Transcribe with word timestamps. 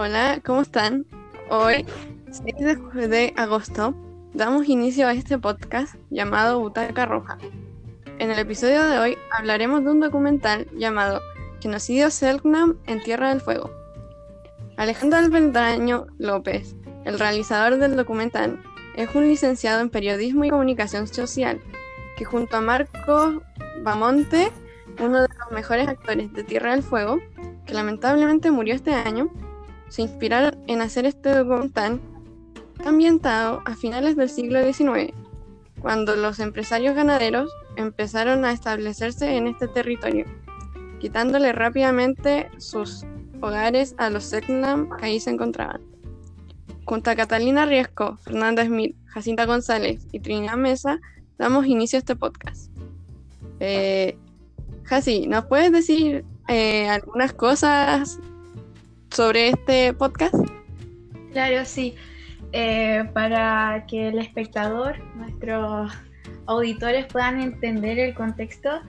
Hola, 0.00 0.40
¿cómo 0.46 0.60
están? 0.60 1.06
Hoy, 1.50 1.84
6 2.30 3.10
de 3.10 3.34
agosto, 3.36 3.96
damos 4.32 4.68
inicio 4.68 5.08
a 5.08 5.12
este 5.12 5.38
podcast 5.38 5.96
llamado 6.08 6.60
Butaca 6.60 7.04
Roja. 7.04 7.36
En 8.20 8.30
el 8.30 8.38
episodio 8.38 8.84
de 8.84 8.96
hoy 9.00 9.18
hablaremos 9.36 9.82
de 9.82 9.90
un 9.90 9.98
documental 9.98 10.68
llamado 10.76 11.20
Genocidio 11.60 12.12
Selknam 12.12 12.76
en 12.86 13.02
Tierra 13.02 13.30
del 13.30 13.40
Fuego. 13.40 13.72
Alejandro 14.76 15.18
Alvendaño 15.18 16.06
López, 16.16 16.76
el 17.04 17.18
realizador 17.18 17.78
del 17.78 17.96
documental, 17.96 18.62
es 18.94 19.12
un 19.16 19.26
licenciado 19.26 19.80
en 19.80 19.90
Periodismo 19.90 20.44
y 20.44 20.50
Comunicación 20.50 21.08
Social, 21.08 21.60
que 22.16 22.24
junto 22.24 22.56
a 22.56 22.60
Marco 22.60 23.42
Bamonte, 23.82 24.52
uno 25.00 25.22
de 25.22 25.28
los 25.40 25.50
mejores 25.50 25.88
actores 25.88 26.32
de 26.34 26.44
Tierra 26.44 26.70
del 26.70 26.84
Fuego, 26.84 27.18
que 27.66 27.74
lamentablemente 27.74 28.52
murió 28.52 28.76
este 28.76 28.94
año, 28.94 29.28
se 29.88 30.02
inspiraron 30.02 30.56
en 30.66 30.80
hacer 30.80 31.06
este 31.06 31.30
documental 31.30 32.00
ambientado 32.84 33.62
a 33.64 33.74
finales 33.74 34.16
del 34.16 34.30
siglo 34.30 34.62
XIX, 34.62 35.12
cuando 35.80 36.16
los 36.16 36.38
empresarios 36.40 36.94
ganaderos 36.94 37.50
empezaron 37.76 38.44
a 38.44 38.52
establecerse 38.52 39.36
en 39.36 39.46
este 39.46 39.68
territorio, 39.68 40.26
quitándole 41.00 41.52
rápidamente 41.52 42.50
sus 42.58 43.04
hogares 43.40 43.94
a 43.98 44.10
los 44.10 44.24
Selknam 44.24 44.90
que 44.96 45.06
ahí 45.06 45.20
se 45.20 45.30
encontraban. 45.30 45.80
Junto 46.84 47.10
a 47.10 47.16
Catalina 47.16 47.66
Riesco, 47.66 48.16
Fernanda 48.16 48.64
Smith, 48.64 48.96
Jacinta 49.06 49.44
González 49.44 50.06
y 50.10 50.20
Trinidad 50.20 50.56
Mesa, 50.56 50.98
damos 51.38 51.66
inicio 51.66 51.98
a 51.98 52.00
este 52.00 52.16
podcast. 52.16 52.72
Eh, 53.60 54.16
Jaci, 54.84 55.26
¿nos 55.26 55.44
puedes 55.44 55.70
decir 55.70 56.24
eh, 56.48 56.88
algunas 56.88 57.32
cosas 57.34 58.18
sobre 59.10 59.48
este 59.48 59.92
podcast? 59.92 60.34
Claro, 61.32 61.64
sí. 61.64 61.94
Eh, 62.52 63.08
para 63.12 63.84
que 63.86 64.08
el 64.08 64.18
espectador, 64.18 64.98
nuestros 65.16 65.92
auditores 66.46 67.06
puedan 67.06 67.40
entender 67.40 67.98
el 67.98 68.14
contexto, 68.14 68.80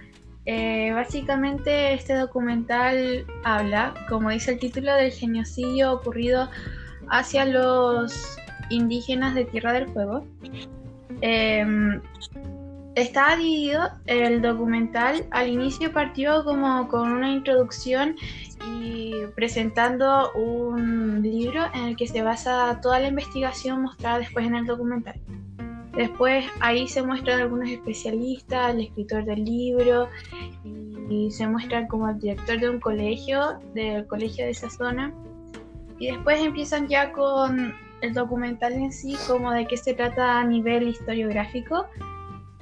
eh, 0.46 0.92
básicamente 0.94 1.94
este 1.94 2.16
documental 2.16 3.26
habla, 3.44 3.94
como 4.10 4.30
dice 4.30 4.54
el 4.54 4.60
título, 4.60 4.94
del 4.96 5.12
genocidio 5.12 5.92
ocurrido 5.94 6.50
hacia 7.10 7.46
los 7.46 8.38
indígenas 8.70 9.36
de 9.36 9.46
Tierra 9.46 9.74
del 9.74 9.90
Fuego. 9.90 10.26
Em, 11.22 12.02
está 12.96 13.36
dividido 13.36 13.90
el 14.06 14.42
documental. 14.42 15.26
Al 15.32 15.50
inicio 15.50 15.92
partió 15.92 16.44
como 16.44 16.88
con 16.88 17.12
una 17.12 17.32
introducción 17.32 18.16
y 18.76 18.99
presentando 19.28 20.32
un 20.34 21.22
libro 21.22 21.62
en 21.74 21.86
el 21.86 21.96
que 21.96 22.08
se 22.08 22.22
basa 22.22 22.80
toda 22.82 23.00
la 23.00 23.08
investigación 23.08 23.82
mostrada 23.82 24.20
después 24.20 24.46
en 24.46 24.56
el 24.56 24.66
documental. 24.66 25.20
Después 25.96 26.46
ahí 26.62 26.88
se 26.88 27.02
muestran 27.02 27.42
algunos 27.42 27.70
especialistas, 27.70 28.74
el 28.74 28.82
escritor 28.82 29.26
del 29.26 29.44
libro 29.44 30.08
y 31.10 31.32
se 31.32 31.48
muestran 31.48 31.88
como 31.88 32.10
el 32.10 32.20
director 32.20 32.60
de 32.60 32.70
un 32.70 32.80
colegio, 32.80 33.60
del 33.74 34.06
colegio 34.08 34.46
de 34.46 34.52
esa 34.52 34.70
zona. 34.70 35.14
Y 35.98 36.12
después 36.12 36.40
empiezan 36.40 36.88
ya 36.88 37.12
con 37.12 37.74
el 38.02 38.14
documental 38.14 38.74
en 38.74 38.94
sí, 38.94 39.18
como 39.28 39.52
de 39.52 39.66
qué 39.66 39.76
se 39.76 39.94
trata 39.94 40.40
a 40.40 40.44
nivel 40.46 40.88
historiográfico. 40.88 41.88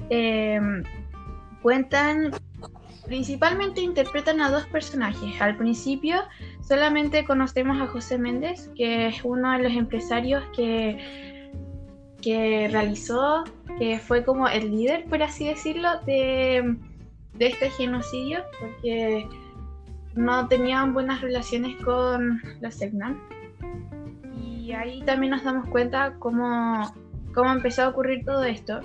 Eh, 0.09 0.59
cuentan 1.61 2.31
Principalmente 3.07 3.79
interpretan 3.79 4.41
a 4.41 4.51
dos 4.51 4.65
personajes. 4.65 5.41
Al 5.41 5.55
principio 5.55 6.17
solamente 6.61 7.23
conocemos 7.23 7.81
a 7.81 7.87
José 7.87 8.17
Méndez, 8.17 8.69
que 8.75 9.07
es 9.07 9.23
uno 9.23 9.53
de 9.53 9.63
los 9.63 9.71
empresarios 9.71 10.43
que, 10.53 11.49
que 12.21 12.67
realizó, 12.69 13.45
que 13.79 13.97
fue 13.97 14.25
como 14.25 14.49
el 14.49 14.71
líder, 14.71 15.05
por 15.05 15.23
así 15.23 15.47
decirlo, 15.47 15.89
de, 16.05 16.75
este 17.39 17.69
genocidio, 17.69 18.39
porque 18.59 19.25
no 20.13 20.47
tenían 20.49 20.93
buenas 20.93 21.21
relaciones 21.21 21.81
con 21.83 22.41
los 22.59 22.75
Segnan. 22.75 23.21
Y 24.43 24.73
ahí 24.73 25.01
también 25.05 25.31
nos 25.31 25.45
damos 25.45 25.69
cuenta 25.69 26.15
cómo, 26.19 26.93
cómo 27.33 27.53
empezó 27.53 27.83
a 27.83 27.89
ocurrir 27.89 28.25
todo 28.25 28.43
esto. 28.43 28.81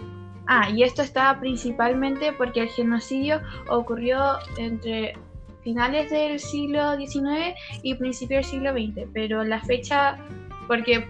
Ah, 0.47 0.71
y 0.71 0.83
esto 0.83 1.03
está 1.03 1.39
principalmente 1.39 2.33
porque 2.33 2.63
el 2.63 2.69
genocidio 2.69 3.41
ocurrió 3.69 4.39
entre 4.59 5.15
finales 5.63 6.11
del 6.11 6.41
siglo 6.41 6.97
XIX 6.97 7.55
y 7.83 7.95
principios 7.95 8.51
del 8.51 8.51
siglo 8.51 8.73
XX, 8.73 9.09
pero 9.13 9.45
la 9.45 9.61
fecha, 9.61 10.19
porque 10.67 11.07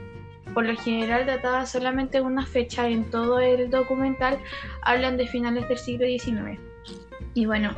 por 0.53 0.67
lo 0.67 0.77
general 0.77 1.25
databa 1.27 1.65
solamente 1.65 2.21
una 2.21 2.45
fecha 2.45 2.89
en 2.89 3.11
todo 3.11 3.41
el 3.41 3.71
documental, 3.71 4.39
hablan 4.83 5.17
de 5.17 5.27
finales 5.27 5.67
del 5.69 5.79
siglo 5.79 6.07
XIX. 6.07 6.61
Y 7.35 7.47
bueno, 7.47 7.75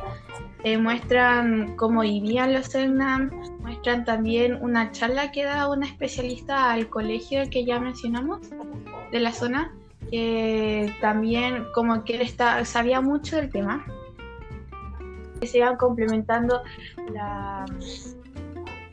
eh, 0.63 0.77
muestran 0.77 1.77
cómo 1.77 2.01
vivían 2.01 2.53
los 2.53 2.65
Selknam, 2.65 3.31
muestran 3.59 4.03
también 4.03 4.57
una 4.61 4.91
charla 4.91 5.31
que 5.31 5.45
da 5.45 5.69
una 5.69 5.85
especialista 5.85 6.71
al 6.71 6.89
colegio 6.89 7.49
que 7.49 7.63
ya 7.63 7.79
mencionamos 7.79 8.41
de 9.11 9.19
la 9.19 9.31
zona 9.31 9.73
que 10.09 10.93
también 11.01 11.65
como 11.73 12.03
que 12.03 12.15
él 12.15 12.21
está, 12.21 12.63
sabía 12.65 13.01
mucho 13.01 13.35
del 13.35 13.49
tema. 13.49 13.85
Se 15.41 15.57
iban 15.57 15.77
complementando 15.77 16.63
la, 17.13 17.65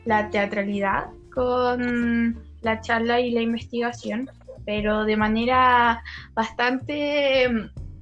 la 0.05 0.29
teatralidad 0.29 1.07
con 1.33 2.37
la 2.61 2.81
charla 2.81 3.19
y 3.19 3.31
la 3.31 3.41
investigación, 3.41 4.29
pero 4.65 5.03
de 5.05 5.17
manera 5.17 6.03
bastante 6.33 7.49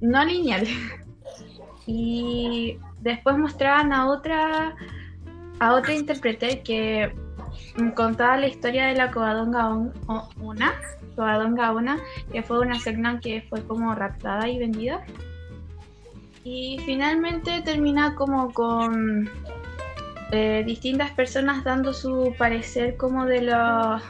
no 0.00 0.24
lineal. 0.24 0.66
Y 1.84 2.78
después 3.00 3.36
mostraban 3.36 3.92
a 3.92 4.06
otra 4.06 4.76
a 5.58 5.74
otra 5.74 5.94
intérprete 5.94 6.62
que 6.62 7.12
contaba 7.94 8.36
la 8.36 8.46
historia 8.46 8.86
de 8.86 8.94
la 8.94 9.10
Covadonga 9.10 9.68
una 10.40 10.72
Covadonga 11.14 11.72
una 11.72 11.98
que 12.32 12.42
fue 12.42 12.60
una 12.60 12.78
Segnan 12.78 13.20
que 13.20 13.42
fue 13.48 13.62
como 13.66 13.94
raptada 13.94 14.48
y 14.48 14.58
vendida. 14.58 15.04
Y 16.44 16.78
finalmente 16.84 17.62
termina 17.62 18.14
como 18.14 18.52
con 18.52 19.30
eh, 20.32 20.62
distintas 20.66 21.10
personas 21.12 21.62
dando 21.62 21.92
su 21.92 22.34
parecer 22.36 22.96
como 22.96 23.26
de 23.26 23.42
los, 23.42 24.02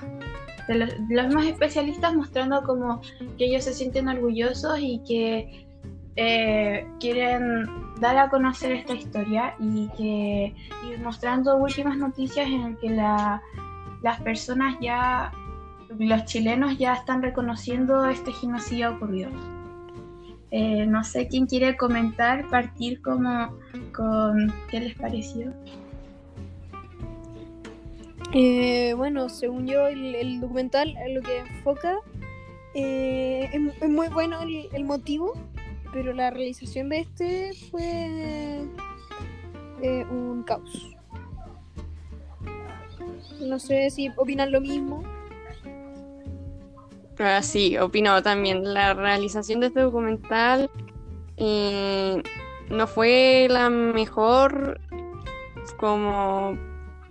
de 0.68 0.74
los, 0.76 0.94
los, 1.10 1.34
más 1.34 1.46
especialistas 1.46 2.14
mostrando 2.14 2.62
como 2.62 3.02
que 3.36 3.46
ellos 3.46 3.64
se 3.64 3.74
sienten 3.74 4.08
orgullosos 4.08 4.78
y 4.80 5.02
que 5.06 5.66
eh, 6.16 6.86
quieren 7.00 7.66
dar 8.00 8.18
a 8.18 8.28
conocer 8.28 8.72
esta 8.72 8.94
historia 8.94 9.54
y 9.58 9.88
que 9.96 10.54
y 10.84 11.00
mostrando 11.00 11.56
últimas 11.56 11.96
noticias 11.96 12.46
en 12.46 12.62
el 12.62 12.78
que 12.78 12.90
la, 12.90 13.42
las 14.02 14.20
personas 14.20 14.76
ya 14.80 15.32
los 15.98 16.24
chilenos 16.24 16.78
ya 16.78 16.94
están 16.94 17.22
reconociendo 17.22 18.06
este 18.06 18.32
genocidio 18.32 18.92
ocurrido. 18.92 19.30
Eh, 20.50 20.84
no 20.86 21.02
sé 21.02 21.28
quién 21.28 21.46
quiere 21.46 21.78
comentar, 21.78 22.46
partir 22.50 23.00
como 23.00 23.56
con 23.94 24.52
qué 24.70 24.80
les 24.80 24.94
pareció. 24.96 25.50
Eh, 28.34 28.92
bueno, 28.94 29.30
según 29.30 29.66
yo, 29.66 29.88
el, 29.88 30.40
documental 30.40 30.94
es 31.06 31.14
lo 31.14 31.22
que 31.22 31.38
enfoca 31.38 31.98
eh, 32.74 33.50
es, 33.80 33.88
muy 33.88 34.08
bueno 34.08 34.40
el, 34.42 34.84
motivo, 34.84 35.32
pero 35.90 36.12
la 36.12 36.30
realización 36.30 36.90
de 36.90 36.98
este 37.00 37.52
fue 37.70 38.66
un 40.10 40.42
caos. 40.42 40.96
No 43.40 43.58
sé 43.58 43.90
si 43.90 44.10
opinan 44.16 44.52
lo 44.52 44.60
mismo. 44.60 45.02
Ah, 47.18 47.42
sí, 47.42 47.76
opino 47.78 48.22
también. 48.22 48.74
La 48.74 48.94
realización 48.94 49.60
de 49.60 49.68
este 49.68 49.80
documental 49.80 50.70
eh, 51.36 52.22
no 52.70 52.86
fue 52.86 53.46
la 53.50 53.70
mejor 53.70 54.80
como 55.78 56.58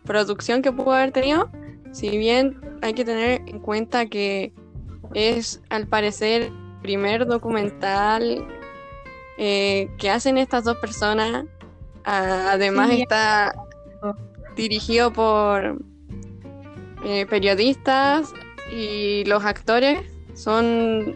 producción 0.03 0.61
que 0.61 0.71
pudo 0.71 0.93
haber 0.93 1.11
tenido. 1.11 1.49
Si 1.91 2.17
bien 2.17 2.59
hay 2.81 2.93
que 2.93 3.05
tener 3.05 3.41
en 3.47 3.59
cuenta 3.59 4.07
que 4.07 4.53
es 5.13 5.61
al 5.69 5.87
parecer 5.87 6.43
el 6.43 6.51
primer 6.81 7.27
documental 7.27 8.47
eh, 9.37 9.89
que 9.97 10.09
hacen 10.09 10.37
estas 10.37 10.63
dos 10.63 10.77
personas. 10.77 11.45
además 12.03 12.89
está 12.91 13.53
dirigido 14.55 15.13
por 15.13 15.79
eh, 17.05 17.25
periodistas 17.27 18.33
y 18.71 19.23
los 19.25 19.43
actores 19.43 19.99
son 20.33 21.15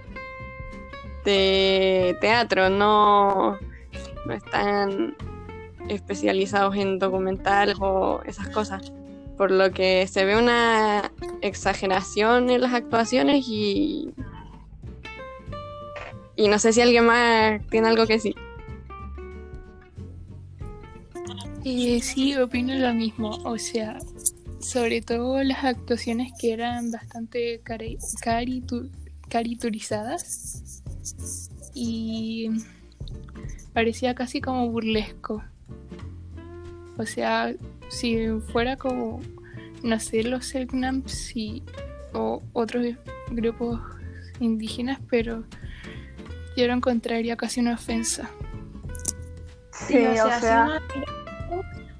de 1.23 2.15
teatro, 2.21 2.69
no, 2.69 3.57
no 4.25 4.33
están 4.33 5.15
especializados 5.89 6.75
en 6.75 6.99
documentales 6.99 7.77
o 7.79 8.21
esas 8.25 8.49
cosas. 8.49 8.91
por 9.37 9.51
lo 9.51 9.71
que 9.71 10.07
se 10.07 10.23
ve 10.23 10.37
una 10.37 11.11
exageración 11.41 12.49
en 12.49 12.61
las 12.61 12.73
actuaciones 12.73 13.45
y 13.49 14.13
y 16.37 16.47
no 16.47 16.59
sé 16.59 16.73
si 16.73 16.81
alguien 16.81 17.05
más 17.05 17.65
tiene 17.69 17.87
algo 17.87 18.05
que 18.05 18.13
decir. 18.13 18.35
Eh, 21.63 21.99
sí, 22.01 22.35
opino 22.35 22.75
lo 22.75 22.93
mismo. 22.93 23.29
O 23.43 23.57
sea, 23.57 23.97
sobre 24.65 25.01
todo 25.01 25.43
las 25.43 25.63
actuaciones 25.63 26.33
que 26.39 26.51
eran 26.51 26.89
bastante 26.89 27.61
cari 27.63 27.99
caritu 28.21 28.89
caricaturizadas 29.29 30.83
y 31.75 32.49
parecía 33.73 34.15
casi 34.15 34.41
como 34.41 34.69
burlesco. 34.69 35.43
O 36.97 37.05
sea, 37.05 37.53
si 37.89 38.27
fuera 38.51 38.75
como, 38.75 39.21
no 39.83 39.99
sé, 39.99 40.23
los 40.23 40.47
Selknams 40.47 41.33
o 42.13 42.41
otros 42.53 42.85
grupos 43.31 43.79
indígenas, 44.39 44.99
pero 45.09 45.43
yo 46.57 46.67
lo 46.67 46.73
encontraría 46.73 47.35
casi 47.35 47.59
una 47.59 47.75
ofensa. 47.75 48.29
Sí, 49.87 49.97
o, 49.97 50.39
sea, 50.39 50.81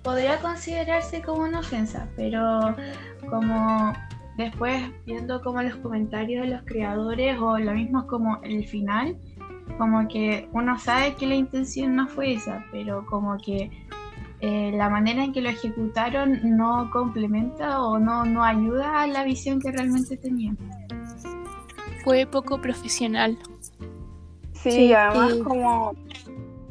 podría 0.05 0.39
considerarse 0.39 1.21
como 1.23 1.41
una 1.41 1.59
ofensa, 1.59 2.07
pero 2.15 2.75
como 3.27 3.91
después 4.37 4.79
viendo 5.05 5.41
como 5.41 5.61
los 5.63 5.75
comentarios 5.77 6.43
de 6.43 6.53
los 6.53 6.61
creadores 6.63 7.37
o 7.41 7.57
lo 7.57 7.73
mismo 7.73 8.05
como 8.05 8.39
el 8.43 8.67
final, 8.67 9.17
como 9.79 10.07
que 10.07 10.47
uno 10.53 10.77
sabe 10.77 11.15
que 11.15 11.25
la 11.25 11.33
intención 11.33 11.95
no 11.95 12.07
fue 12.07 12.33
esa, 12.33 12.63
pero 12.71 13.03
como 13.07 13.35
que 13.39 13.71
eh, 14.41 14.71
la 14.75 14.89
manera 14.89 15.23
en 15.23 15.33
que 15.33 15.41
lo 15.41 15.49
ejecutaron 15.49 16.39
no 16.55 16.91
complementa 16.91 17.81
o 17.81 17.97
no, 17.97 18.25
no 18.25 18.43
ayuda 18.43 19.01
a 19.01 19.07
la 19.07 19.23
visión 19.23 19.59
que 19.59 19.71
realmente 19.71 20.17
tenían. 20.17 20.55
Fue 22.03 22.27
poco 22.27 22.61
profesional. 22.61 23.39
Sí, 24.53 24.93
además 24.93 25.33
como 25.43 25.93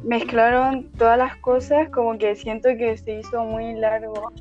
mezclaron 0.05 0.91
todas 0.91 1.17
las 1.17 1.35
cosas, 1.37 1.89
como 1.89 2.17
que 2.17 2.35
siento 2.35 2.69
que 2.77 2.97
se 2.97 3.19
hizo 3.19 3.43
muy 3.43 3.73
largo 3.73 4.31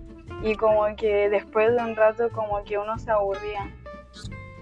y 0.43 0.55
como 0.55 0.85
que 0.97 1.29
después 1.29 1.75
de 1.75 1.83
un 1.83 1.97
rato 1.97 2.31
como 2.31 2.63
que 2.65 2.79
uno 2.79 2.99
se 2.99 3.11
aburría. 3.11 3.73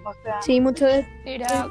O 0.05 0.13
sea, 0.23 0.41
sí, 0.43 0.61
mucho 0.61 0.87
de... 0.87 1.07
Era 1.25 1.69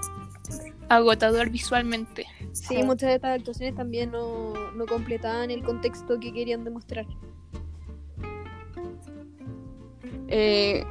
agotador 0.90 1.50
visualmente. 1.50 2.26
Sí, 2.52 2.84
muchas 2.84 3.10
de 3.10 3.16
estas 3.16 3.40
actuaciones 3.40 3.76
también 3.76 4.12
no, 4.12 4.54
no 4.76 4.86
completaban 4.86 5.52
el 5.52 5.64
contexto 5.64 6.20
que 6.20 6.34
querían 6.34 6.64
demostrar. 6.64 7.06
Eh, 10.28 10.86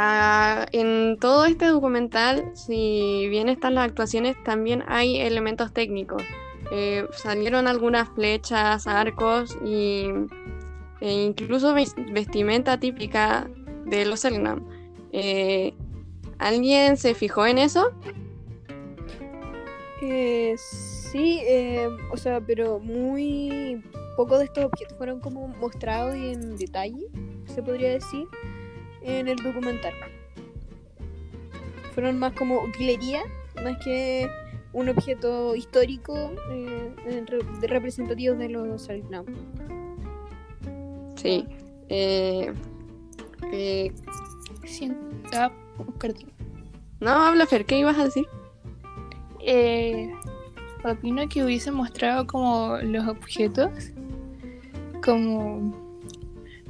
Ah, 0.00 0.66
en 0.72 1.16
todo 1.18 1.44
este 1.46 1.66
documental, 1.66 2.52
si 2.54 3.26
bien 3.30 3.48
están 3.48 3.74
las 3.74 3.88
actuaciones, 3.88 4.36
también 4.44 4.84
hay 4.86 5.20
elementos 5.20 5.72
técnicos. 5.72 6.22
Eh, 6.70 7.06
salieron 7.12 7.66
algunas 7.66 8.08
flechas, 8.10 8.86
arcos 8.86 9.56
y, 9.64 10.10
e 11.00 11.12
incluso 11.12 11.74
vestimenta 11.74 12.78
típica 12.78 13.48
de 13.86 14.04
los 14.04 14.20
Selknam. 14.20 14.66
Eh, 15.12 15.74
¿Alguien 16.38 16.96
se 16.96 17.14
fijó 17.14 17.46
en 17.46 17.58
eso? 17.58 17.90
Eh, 20.02 20.54
sí, 20.56 21.40
o 22.12 22.16
sea, 22.16 22.40
pero 22.40 22.78
muy 22.78 23.82
poco 24.16 24.38
de 24.38 24.44
estos 24.44 24.64
objetos 24.64 24.96
fueron 24.98 25.20
como 25.20 25.48
mostrados 25.48 26.16
y 26.16 26.32
en 26.32 26.56
detalle, 26.56 27.06
se 27.46 27.62
podría 27.62 27.90
decir 27.90 28.26
en 29.02 29.28
el 29.28 29.36
documental. 29.36 29.94
Fueron 31.94 32.18
más 32.18 32.32
como 32.34 32.60
utilería, 32.62 33.22
más 33.62 33.76
que 33.84 34.28
un 34.72 34.88
objeto 34.88 35.54
histórico 35.54 36.32
eh, 36.50 37.24
representativo 37.62 38.34
de 38.34 38.48
los 38.48 38.82
Salgnam. 38.82 39.24
Sí. 41.16 41.44
Eh, 41.88 42.52
eh, 43.52 43.92
ah, 45.34 45.50
no, 47.00 47.10
habla 47.10 47.46
Fer, 47.46 47.64
¿qué 47.64 47.78
ibas 47.78 47.98
a 47.98 48.04
decir? 48.04 48.26
Eh, 49.40 50.12
opino 50.84 51.28
que 51.28 51.44
hubiese 51.44 51.70
mostrado 51.70 52.26
como 52.26 52.76
los 52.82 53.06
objetos 53.08 53.70
como 55.02 55.88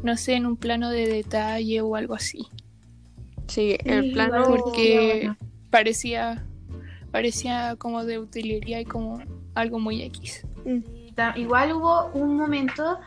no 0.03 0.17
sé, 0.17 0.35
en 0.35 0.47
un 0.47 0.57
plano 0.57 0.91
de 0.91 1.07
detalle 1.07 1.81
o 1.81 1.97
algo 1.97 2.15
así. 2.15 2.47
Sí, 3.47 3.77
el 3.85 4.13
plano 4.13 4.45
porque 4.47 5.33
parecía 5.71 6.45
parecía 7.11 7.77
como 7.77 8.05
de 8.05 8.19
utilería 8.19 8.81
y 8.81 8.85
como 8.85 9.21
algo 9.55 9.79
muy 9.79 10.03
X. 10.03 10.47
Igual 11.37 11.73
hubo 11.73 12.07
un 12.13 12.37
momento 12.37 12.99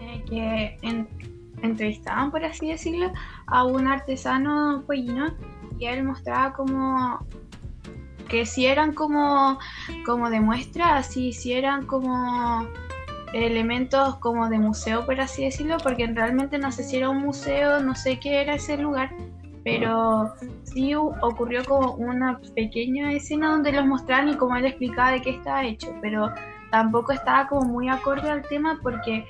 en 0.00 0.24
que 0.24 0.78
entrevistaban, 1.62 2.30
por 2.30 2.44
así 2.44 2.68
decirlo, 2.68 3.12
a 3.46 3.64
un 3.64 3.86
artesano 3.86 4.84
pollino 4.86 5.34
y 5.78 5.86
él 5.86 6.04
mostraba 6.04 6.52
como 6.52 7.26
que 8.28 8.44
si 8.46 8.66
eran 8.66 8.92
como, 8.92 9.58
como 10.04 10.30
de 10.30 10.40
muestra, 10.40 10.96
así, 10.96 11.32
si 11.32 11.52
eran 11.52 11.86
como 11.86 12.66
elementos 13.32 14.16
como 14.16 14.48
de 14.48 14.58
museo, 14.58 15.04
por 15.04 15.20
así 15.20 15.44
decirlo, 15.44 15.78
porque 15.82 16.06
realmente 16.06 16.58
no 16.58 16.70
sé 16.72 16.84
si 16.84 16.96
era 16.96 17.10
un 17.10 17.18
museo, 17.18 17.80
no 17.80 17.94
sé 17.94 18.20
qué 18.20 18.40
era 18.40 18.54
ese 18.54 18.76
lugar, 18.76 19.14
pero 19.70 20.32
sí 20.62 20.94
ocurrió 20.94 21.62
como 21.64 21.94
una 21.94 22.40
pequeña 22.54 23.12
escena 23.12 23.50
donde 23.50 23.72
los 23.72 23.84
mostraron 23.84 24.30
y 24.30 24.36
como 24.36 24.56
él 24.56 24.64
explicaba 24.64 25.12
de 25.12 25.20
qué 25.20 25.30
estaba 25.30 25.64
hecho, 25.64 25.94
pero 26.00 26.30
tampoco 26.70 27.12
estaba 27.12 27.46
como 27.48 27.66
muy 27.66 27.88
acorde 27.88 28.30
al 28.30 28.42
tema 28.42 28.78
porque 28.82 29.26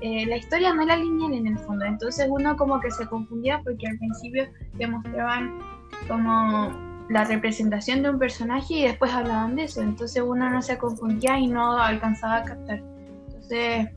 eh, 0.00 0.26
la 0.26 0.36
historia 0.36 0.72
no 0.72 0.82
era 0.82 0.96
lineal 0.96 1.32
en 1.32 1.48
el 1.48 1.58
fondo, 1.58 1.84
entonces 1.84 2.26
uno 2.28 2.56
como 2.56 2.80
que 2.80 2.92
se 2.92 3.06
confundía 3.06 3.60
porque 3.64 3.88
al 3.88 3.98
principio 3.98 4.44
te 4.78 4.86
mostraban 4.86 5.58
como 6.06 6.72
la 7.08 7.24
representación 7.24 8.02
de 8.02 8.10
un 8.10 8.18
personaje 8.20 8.74
y 8.74 8.82
después 8.84 9.12
hablaban 9.12 9.56
de 9.56 9.64
eso, 9.64 9.82
entonces 9.82 10.22
uno 10.24 10.48
no 10.48 10.62
se 10.62 10.78
confundía 10.78 11.38
y 11.38 11.48
no 11.48 11.76
alcanzaba 11.76 12.36
a 12.36 12.44
captar. 12.44 12.82
Entonces, 13.26 13.88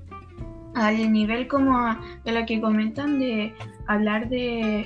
al 0.73 1.11
nivel 1.11 1.47
como 1.47 1.95
de 2.23 2.31
lo 2.31 2.45
que 2.45 2.59
comentan 2.59 3.19
de 3.19 3.53
hablar 3.87 4.29
de 4.29 4.85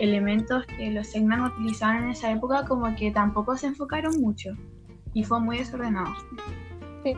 elementos 0.00 0.66
que 0.66 0.90
los 0.90 1.08
Segnan 1.08 1.42
utilizaban 1.42 2.04
en 2.04 2.10
esa 2.10 2.30
época, 2.30 2.64
como 2.66 2.94
que 2.96 3.10
tampoco 3.10 3.56
se 3.56 3.68
enfocaron 3.68 4.20
mucho 4.20 4.50
y 5.12 5.24
fue 5.24 5.40
muy 5.40 5.58
desordenado. 5.58 6.14
Sí. 7.02 7.14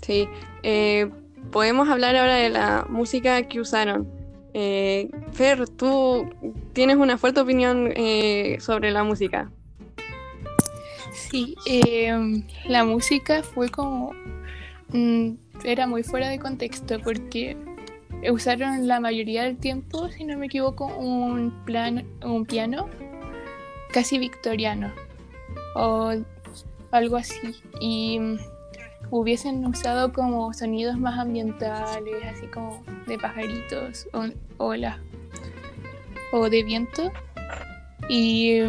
Sí. 0.00 0.28
Eh, 0.62 1.10
podemos 1.52 1.88
hablar 1.88 2.16
ahora 2.16 2.34
de 2.34 2.50
la 2.50 2.86
música 2.88 3.42
que 3.42 3.60
usaron. 3.60 4.08
Eh, 4.54 5.10
Fer, 5.32 5.68
tú 5.68 6.28
tienes 6.72 6.96
una 6.96 7.18
fuerte 7.18 7.40
opinión 7.40 7.92
eh, 7.94 8.56
sobre 8.60 8.90
la 8.90 9.04
música. 9.04 9.50
Sí, 11.12 11.54
em, 11.66 12.42
la 12.66 12.84
música 12.84 13.42
fue 13.42 13.68
como... 13.68 14.12
Mm, 14.92 15.34
era 15.62 15.86
muy 15.86 16.02
fuera 16.02 16.28
de 16.28 16.38
contexto 16.38 16.98
porque 17.00 17.56
usaron 18.30 18.86
la 18.86 19.00
mayoría 19.00 19.44
del 19.44 19.56
tiempo, 19.56 20.08
si 20.10 20.24
no 20.24 20.36
me 20.36 20.46
equivoco, 20.46 20.86
un, 20.86 21.64
plan, 21.64 22.04
un 22.22 22.44
piano 22.44 22.88
casi 23.92 24.18
victoriano 24.18 24.92
o 25.74 26.12
algo 26.90 27.16
así. 27.16 27.54
Y 27.80 28.18
mm, 28.18 28.38
hubiesen 29.10 29.64
usado 29.66 30.12
como 30.12 30.52
sonidos 30.52 30.98
más 30.98 31.18
ambientales, 31.18 32.14
así 32.24 32.46
como 32.46 32.82
de 33.06 33.18
pajaritos 33.18 34.06
o 34.12 34.26
olas 34.58 34.98
o 36.32 36.48
de 36.50 36.62
viento. 36.62 37.10
Y 38.08 38.60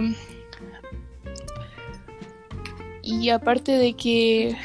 y 3.03 3.29
aparte 3.29 3.73
de 3.73 3.93
que 3.93 4.55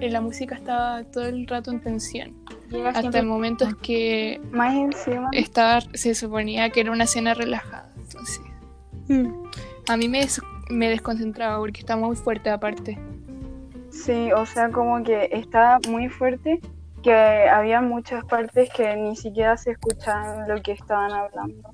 la 0.00 0.20
música 0.20 0.56
estaba 0.56 1.04
todo 1.04 1.26
el 1.26 1.46
rato 1.46 1.70
en 1.70 1.80
tensión. 1.80 2.34
Hasta 2.94 3.18
en 3.18 3.26
momentos 3.26 3.74
que 3.76 4.40
más 4.52 4.74
encima 4.74 5.28
estaba, 5.32 5.80
se 5.94 6.14
suponía 6.14 6.70
que 6.70 6.80
era 6.80 6.92
una 6.92 7.04
escena 7.04 7.34
relajada. 7.34 7.90
Entonces, 7.96 8.40
mm. 9.08 9.26
a 9.88 9.96
mí 9.96 10.08
me, 10.08 10.26
me 10.70 10.88
desconcentraba 10.88 11.58
porque 11.58 11.80
estaba 11.80 12.06
muy 12.06 12.16
fuerte 12.16 12.50
aparte. 12.50 12.98
Sí, 13.90 14.32
o 14.32 14.46
sea, 14.46 14.70
como 14.70 15.02
que 15.02 15.28
estaba 15.32 15.78
muy 15.88 16.08
fuerte 16.08 16.60
que 17.02 17.12
había 17.12 17.80
muchas 17.80 18.24
partes 18.24 18.70
que 18.70 18.96
ni 18.96 19.16
siquiera 19.16 19.56
se 19.56 19.72
escuchaban 19.72 20.48
lo 20.48 20.62
que 20.62 20.72
estaban 20.72 21.12
hablando. 21.12 21.70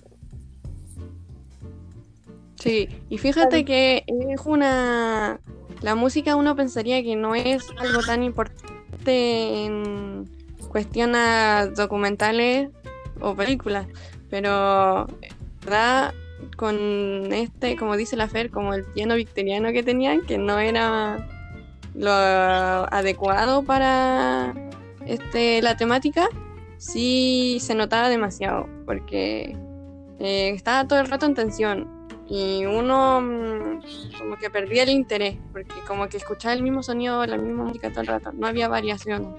Sí, 2.56 2.88
y 3.08 3.18
fíjate 3.18 3.64
que 3.64 4.04
es 4.06 4.40
una... 4.44 5.40
La 5.80 5.94
música 5.94 6.34
uno 6.34 6.56
pensaría 6.56 7.02
que 7.04 7.14
no 7.14 7.36
es 7.36 7.64
algo 7.78 8.00
tan 8.02 8.24
importante 8.24 9.64
en, 9.64 10.28
cuestiona 10.68 11.66
documentales 11.66 12.70
o 13.20 13.34
películas, 13.34 13.86
pero 14.30 15.06
verdad 15.64 16.14
con 16.56 17.32
este, 17.32 17.76
como 17.76 17.96
dice 17.96 18.16
la 18.16 18.28
Fer, 18.28 18.50
como 18.50 18.74
el 18.74 18.84
piano 18.84 19.14
victoriano 19.14 19.72
que 19.72 19.82
tenían, 19.82 20.22
que 20.22 20.38
no 20.38 20.58
era 20.58 21.28
lo 21.94 22.10
adecuado 22.10 23.64
para 23.64 24.54
este, 25.06 25.62
la 25.62 25.76
temática, 25.76 26.28
sí 26.76 27.58
se 27.60 27.74
notaba 27.74 28.08
demasiado, 28.08 28.68
porque 28.86 29.56
eh, 30.20 30.50
estaba 30.50 30.86
todo 30.86 31.00
el 31.00 31.08
rato 31.08 31.26
en 31.26 31.34
tensión 31.34 31.98
y 32.28 32.66
uno 32.66 33.20
mm, 33.20 33.80
como 34.18 34.36
que 34.36 34.50
perdía 34.50 34.82
el 34.82 34.90
interés, 34.90 35.36
porque 35.52 35.74
como 35.86 36.08
que 36.08 36.18
escuchaba 36.18 36.54
el 36.54 36.62
mismo 36.62 36.82
sonido, 36.82 37.24
la 37.26 37.38
misma 37.38 37.64
música 37.64 37.90
todo 37.90 38.02
el 38.02 38.06
rato, 38.06 38.32
no 38.32 38.46
había 38.46 38.68
variación. 38.68 39.36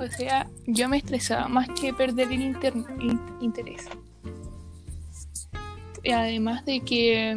O 0.00 0.06
sea, 0.08 0.48
yo 0.66 0.88
me 0.88 0.98
estresaba 0.98 1.48
más 1.48 1.68
que 1.80 1.92
perder 1.92 2.32
el 2.32 2.56
interés. 3.40 3.88
Y 6.02 6.10
además 6.10 6.64
de 6.64 6.80
que, 6.80 7.36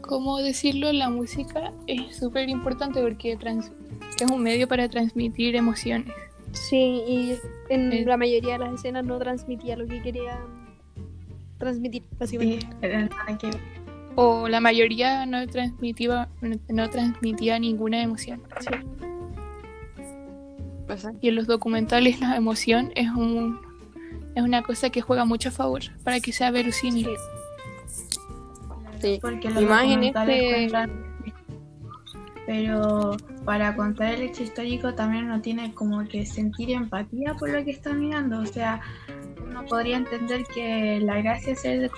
¿cómo 0.00 0.38
decirlo? 0.38 0.92
La 0.92 1.10
música 1.10 1.72
es 1.86 2.16
súper 2.16 2.48
importante 2.48 3.02
porque 3.02 3.32
es 3.32 4.30
un 4.30 4.42
medio 4.42 4.68
para 4.68 4.88
transmitir 4.88 5.56
emociones. 5.56 6.14
Sí, 6.52 7.02
y 7.06 7.38
en 7.68 8.06
la 8.06 8.16
mayoría 8.16 8.54
de 8.54 8.58
las 8.58 8.74
escenas 8.74 9.04
no 9.04 9.18
transmitía 9.18 9.76
lo 9.76 9.86
que 9.86 10.02
quería 10.02 10.38
transmitir, 11.58 12.02
básicamente. 12.18 12.66
o 14.16 14.48
la 14.48 14.60
mayoría 14.60 15.24
no 15.26 15.46
transmitía, 15.46 16.28
no 16.68 16.90
transmitía 16.90 17.58
ninguna 17.58 18.02
emoción. 18.02 18.42
Y 21.20 21.28
en 21.28 21.36
los 21.36 21.46
documentales 21.46 22.20
la 22.20 22.36
emoción 22.36 22.92
es 22.94 23.08
un 23.10 23.60
es 24.34 24.42
una 24.42 24.62
cosa 24.62 24.90
que 24.90 25.00
juega 25.00 25.24
mucho 25.24 25.50
a 25.50 25.52
favor 25.52 25.82
para 26.04 26.20
que 26.20 26.32
sea 26.32 26.50
verosímil. 26.50 27.08
Sí, 29.00 29.18
porque 29.20 29.50
los 29.50 29.62
este 29.62 30.68
pero 32.44 33.16
para 33.44 33.76
contar 33.76 34.14
el 34.14 34.22
hecho 34.22 34.42
histórico 34.42 34.94
también 34.94 35.26
uno 35.26 35.40
tiene 35.40 35.72
como 35.74 36.06
que 36.08 36.26
sentir 36.26 36.70
empatía 36.70 37.34
por 37.34 37.50
lo 37.50 37.64
que 37.64 37.70
está 37.70 37.92
mirando, 37.92 38.40
o 38.40 38.46
sea, 38.46 38.80
uno 39.62 39.68
podría 39.68 39.96
entender 39.96 40.44
que 40.44 41.00
la 41.00 41.20
gracia 41.20 41.54
de 41.54 41.90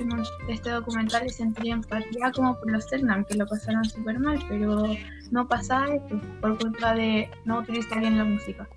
este 0.49 0.71
documental 0.71 1.27
es 1.27 1.37
sentir 1.37 1.73
empatía 1.73 2.33
como 2.33 2.59
por 2.59 2.71
los 2.71 2.89
Cernam, 2.89 3.25
que 3.25 3.35
lo 3.35 3.47
pasaron 3.47 3.85
súper 3.85 4.19
mal, 4.19 4.39
pero 4.49 4.87
no 5.31 5.49
pasaba 5.49 5.95
esto 5.95 6.21
por 6.41 6.59
culpa 6.59 6.95
de 6.95 7.29
no 7.45 7.61
utilizar 7.61 8.01
bien 8.01 8.19
la 8.19 8.25
música. 8.25 8.69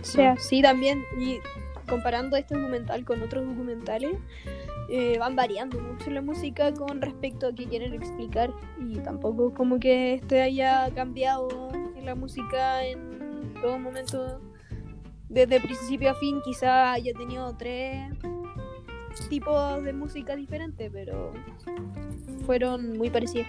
O 0.00 0.04
sea, 0.04 0.36
sí, 0.36 0.62
también, 0.62 1.04
y 1.18 1.38
comparando 1.88 2.36
este 2.36 2.56
documental 2.56 3.04
con 3.04 3.22
otros 3.22 3.46
documentales, 3.46 4.16
eh, 4.88 5.16
van 5.18 5.34
variando 5.34 5.80
mucho 5.80 6.10
la 6.10 6.20
música 6.20 6.72
con 6.74 7.00
respecto 7.00 7.46
a 7.46 7.54
qué 7.54 7.66
quieren 7.66 7.94
explicar 7.94 8.52
y 8.78 8.98
tampoco 8.98 9.54
como 9.54 9.80
que 9.80 10.14
este 10.14 10.42
haya 10.42 10.90
cambiado 10.94 11.70
en 11.96 12.04
la 12.04 12.14
música 12.14 12.84
en 12.84 13.54
todo 13.62 13.78
momento 13.78 14.40
desde 15.34 15.60
principio 15.60 16.10
a 16.10 16.14
fin 16.14 16.40
quizá 16.42 16.92
haya 16.92 17.12
tenido 17.12 17.54
tres 17.56 18.08
tipos 19.28 19.82
de 19.82 19.92
música 19.92 20.36
diferentes 20.36 20.90
pero 20.92 21.32
fueron 22.46 22.96
muy 22.96 23.10
parecidas. 23.10 23.48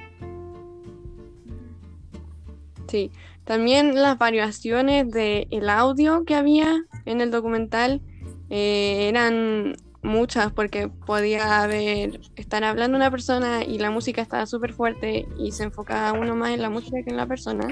Sí. 2.87 3.11
También 3.43 3.93
las 3.93 4.17
variaciones 4.17 5.11
del 5.11 5.47
el 5.51 5.69
audio 5.69 6.23
que 6.25 6.33
había 6.33 6.83
en 7.05 7.21
el 7.21 7.29
documental 7.29 8.01
eh, 8.49 9.07
eran 9.07 9.75
muchas 10.01 10.51
porque 10.51 10.87
podía 10.87 11.63
haber 11.63 12.19
estar 12.35 12.63
hablando 12.63 12.97
una 12.97 13.11
persona 13.11 13.63
y 13.63 13.77
la 13.77 13.91
música 13.91 14.21
estaba 14.21 14.45
súper 14.45 14.73
fuerte 14.73 15.27
y 15.37 15.51
se 15.51 15.63
enfocaba 15.63 16.17
uno 16.17 16.35
más 16.35 16.51
en 16.51 16.61
la 16.61 16.69
música 16.69 17.03
que 17.03 17.11
en 17.11 17.17
la 17.17 17.27
persona. 17.27 17.67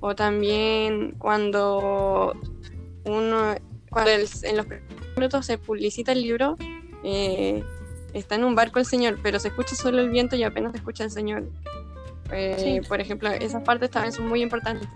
O 0.00 0.14
también 0.14 1.12
cuando 1.18 2.34
uno 3.04 3.54
cuando 3.90 4.10
en 4.10 4.56
los 4.56 4.66
minutos 5.16 5.46
se 5.46 5.58
publicita 5.58 6.12
el 6.12 6.22
libro 6.22 6.56
eh, 7.04 7.62
está 8.12 8.34
en 8.34 8.44
un 8.44 8.54
barco 8.54 8.78
el 8.78 8.86
señor 8.86 9.18
pero 9.22 9.38
se 9.38 9.48
escucha 9.48 9.74
solo 9.76 10.00
el 10.00 10.10
viento 10.10 10.36
y 10.36 10.42
apenas 10.42 10.72
se 10.72 10.78
escucha 10.78 11.04
el 11.04 11.10
señor. 11.10 11.44
Eh, 12.32 12.80
por 12.88 13.00
ejemplo 13.00 13.30
esas 13.30 13.62
partes 13.62 13.90
también 13.90 14.12
son 14.12 14.28
muy 14.28 14.42
importantes. 14.42 14.88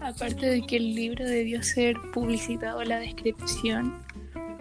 Aparte 0.00 0.46
de 0.46 0.62
que 0.62 0.76
el 0.76 0.94
libro 0.94 1.24
debió 1.24 1.62
ser 1.62 1.96
publicitado 2.12 2.80
en 2.80 2.90
la 2.90 3.00
descripción 3.00 4.00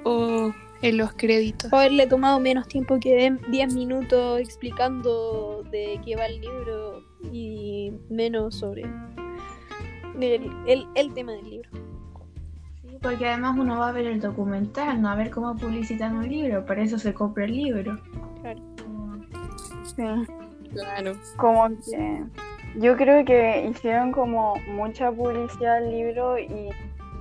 o 0.03 0.51
en 0.81 0.97
los 0.97 1.13
créditos. 1.13 1.71
O 1.71 1.77
haberle 1.77 2.07
tomado 2.07 2.39
menos 2.39 2.67
tiempo 2.67 2.99
que 2.99 3.31
10 3.49 3.73
minutos 3.73 4.39
explicando 4.39 5.63
de 5.71 5.99
qué 6.03 6.15
va 6.15 6.25
el 6.25 6.41
libro 6.41 7.03
y 7.31 7.91
menos 8.09 8.55
sobre 8.55 8.83
el, 10.21 11.13
tema 11.13 11.33
del 11.33 11.49
libro. 11.49 11.69
Sí, 12.81 12.97
porque 13.01 13.27
además 13.27 13.57
uno 13.57 13.79
va 13.79 13.89
a 13.89 13.91
ver 13.91 14.05
el 14.05 14.19
documental, 14.19 15.01
no 15.01 15.09
a 15.09 15.15
ver 15.15 15.29
cómo 15.29 15.55
publicitan 15.55 16.15
un 16.15 16.27
libro, 16.27 16.65
para 16.65 16.83
eso 16.83 16.97
se 16.97 17.13
compra 17.13 17.45
el 17.45 17.51
libro. 17.51 17.99
Claro. 18.41 18.61
Sí. 19.83 20.03
Claro. 20.73 21.13
Como 21.37 21.69
que 21.69 22.23
yo 22.77 22.97
creo 22.97 23.23
que 23.23 23.67
hicieron 23.69 24.11
como 24.11 24.55
mucha 24.67 25.11
publicidad 25.11 25.77
al 25.77 25.91
libro 25.91 26.37
y 26.37 26.69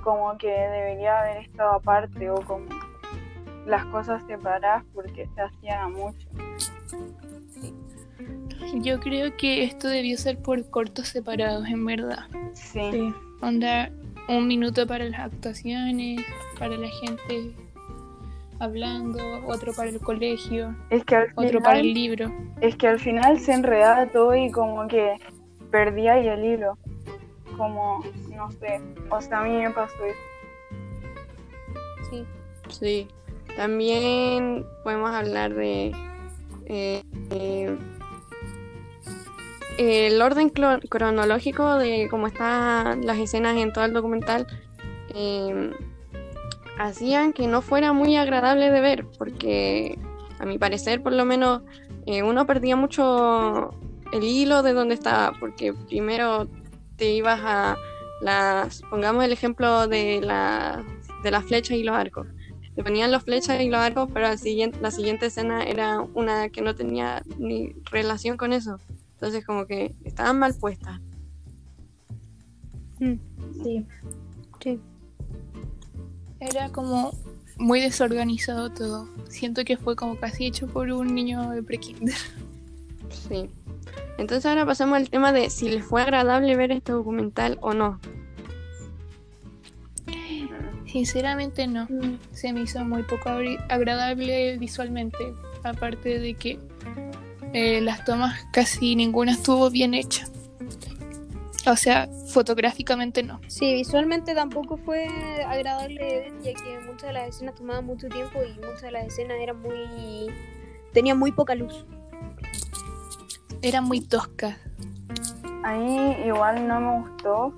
como 0.02 0.36
que 0.36 0.48
debería 0.48 1.20
haber 1.20 1.38
estado 1.38 1.72
aparte 1.72 2.30
o 2.30 2.36
como 2.42 2.66
las 3.66 3.84
cosas 3.86 4.22
separadas 4.26 4.84
porque 4.92 5.28
se 5.34 5.40
hacía 5.40 5.88
mucho. 5.88 6.28
Yo 8.82 9.00
creo 9.00 9.36
que 9.36 9.64
esto 9.64 9.88
debió 9.88 10.16
ser 10.18 10.38
por 10.38 10.68
cortos 10.70 11.08
separados, 11.08 11.66
en 11.68 11.84
verdad. 11.84 12.26
Sí. 12.54 13.12
Onda, 13.40 13.90
un 14.28 14.46
minuto 14.46 14.86
para 14.86 15.04
las 15.04 15.20
actuaciones, 15.20 16.24
para 16.58 16.76
la 16.76 16.88
gente 16.88 17.54
hablando, 18.58 19.18
otro 19.46 19.72
para 19.72 19.90
el 19.90 20.00
colegio, 20.00 20.74
es 20.90 21.04
que 21.04 21.26
otro 21.34 21.60
para 21.60 21.80
el 21.80 21.92
libro. 21.92 22.32
Es 22.60 22.76
que 22.76 22.88
al 22.88 22.98
final 22.98 23.38
se 23.38 23.52
enredaba 23.52 24.06
todo 24.06 24.34
y 24.34 24.50
como 24.50 24.86
que 24.86 25.16
perdí 25.70 26.08
ahí 26.08 26.28
el 26.28 26.44
hilo. 26.44 26.78
Como, 27.56 28.02
no 28.34 28.50
sé, 28.52 28.80
o 29.10 29.20
sea, 29.20 29.40
a 29.40 29.44
mí 29.44 29.50
me 29.50 29.70
pasó 29.70 29.94
eso. 30.04 30.18
Sí. 32.10 32.24
Sí. 32.68 33.08
También 33.56 34.66
podemos 34.82 35.10
hablar 35.10 35.54
de 35.54 35.92
eh, 36.66 37.02
eh, 37.30 37.78
el 39.78 40.20
orden 40.22 40.50
cronológico 40.50 41.76
de 41.76 42.08
cómo 42.10 42.26
están 42.26 43.04
las 43.04 43.18
escenas 43.18 43.56
en 43.56 43.72
todo 43.72 43.84
el 43.84 43.92
documental. 43.92 44.46
Em, 45.14 45.72
hacían 46.78 47.32
que 47.32 47.46
no 47.46 47.62
fuera 47.62 47.92
muy 47.92 48.16
agradable 48.16 48.70
de 48.70 48.80
ver, 48.80 49.06
porque 49.18 49.98
a 50.38 50.46
mi 50.46 50.58
parecer, 50.58 51.02
por 51.02 51.12
lo 51.12 51.24
menos, 51.24 51.62
eh, 52.06 52.22
uno 52.22 52.46
perdía 52.46 52.76
mucho 52.76 53.70
el 54.12 54.24
hilo 54.24 54.62
de 54.62 54.72
dónde 54.72 54.94
estaba, 54.94 55.32
porque 55.38 55.72
primero 55.72 56.48
te 56.96 57.10
ibas 57.12 57.40
a 57.42 57.76
las, 58.20 58.82
pongamos 58.82 59.24
el 59.24 59.32
ejemplo 59.32 59.88
de, 59.88 60.20
la, 60.20 60.84
de 61.22 61.30
las 61.30 61.44
flechas 61.44 61.76
y 61.76 61.82
los 61.82 61.96
arcos. 61.96 62.26
Te 62.74 62.82
ponían 62.82 63.12
las 63.12 63.22
flechas 63.22 63.60
y 63.60 63.68
los 63.68 63.80
arcos, 63.80 64.08
pero 64.12 64.26
la 64.26 64.36
siguiente, 64.36 64.78
la 64.80 64.90
siguiente 64.90 65.26
escena 65.26 65.62
era 65.62 66.00
una 66.14 66.48
que 66.48 66.60
no 66.60 66.74
tenía 66.74 67.22
ni 67.38 67.72
relación 67.90 68.36
con 68.36 68.52
eso. 68.52 68.78
Entonces 69.24 69.46
como 69.46 69.64
que 69.66 69.94
estaban 70.04 70.38
mal 70.38 70.54
puestas. 70.54 71.00
Mm. 73.00 73.14
Sí. 73.62 73.86
Sí. 74.62 74.80
Era 76.40 76.68
como 76.68 77.12
muy 77.56 77.80
desorganizado 77.80 78.70
todo. 78.70 79.08
Siento 79.30 79.64
que 79.64 79.78
fue 79.78 79.96
como 79.96 80.16
casi 80.16 80.44
hecho 80.44 80.66
por 80.66 80.90
un 80.90 81.14
niño 81.14 81.50
de 81.50 81.62
prekinder. 81.62 82.14
Sí. 83.28 83.48
Entonces 84.18 84.44
ahora 84.44 84.66
pasamos 84.66 84.96
al 84.96 85.08
tema 85.08 85.32
de 85.32 85.48
si 85.48 85.70
les 85.70 85.84
fue 85.84 86.02
agradable 86.02 86.56
ver 86.56 86.72
este 86.72 86.92
documental 86.92 87.58
o 87.62 87.72
no. 87.72 88.00
Sinceramente 90.86 91.66
no. 91.66 91.86
Mm. 91.88 92.18
Se 92.32 92.52
me 92.52 92.62
hizo 92.62 92.84
muy 92.84 93.04
poco 93.04 93.30
agradable 93.70 94.58
visualmente. 94.58 95.32
Aparte 95.62 96.18
de 96.18 96.34
que 96.34 96.58
eh, 97.54 97.80
las 97.80 98.04
tomas 98.04 98.44
casi 98.52 98.94
ninguna 98.96 99.32
estuvo 99.32 99.70
bien 99.70 99.94
hecha. 99.94 100.26
O 101.66 101.76
sea, 101.76 102.08
fotográficamente 102.28 103.22
no. 103.22 103.40
Sí, 103.48 103.72
visualmente 103.72 104.34
tampoco 104.34 104.76
fue 104.76 105.06
agradable 105.46 106.30
ya 106.42 106.52
que 106.52 106.78
muchas 106.80 107.08
de 107.08 107.12
las 107.14 107.28
escenas 107.30 107.54
tomaban 107.54 107.86
mucho 107.86 108.08
tiempo 108.10 108.40
y 108.42 108.52
muchas 108.60 108.82
de 108.82 108.90
las 108.90 109.06
escenas 109.06 109.38
eran 109.40 109.62
muy... 109.62 110.30
tenían 110.92 111.18
muy 111.18 111.32
poca 111.32 111.54
luz 111.54 111.86
era 113.64 113.80
muy 113.80 114.00
tosca. 114.02 114.58
ahí 115.62 116.22
igual 116.26 116.68
no 116.68 116.80
me 116.80 116.98
gustó, 117.00 117.54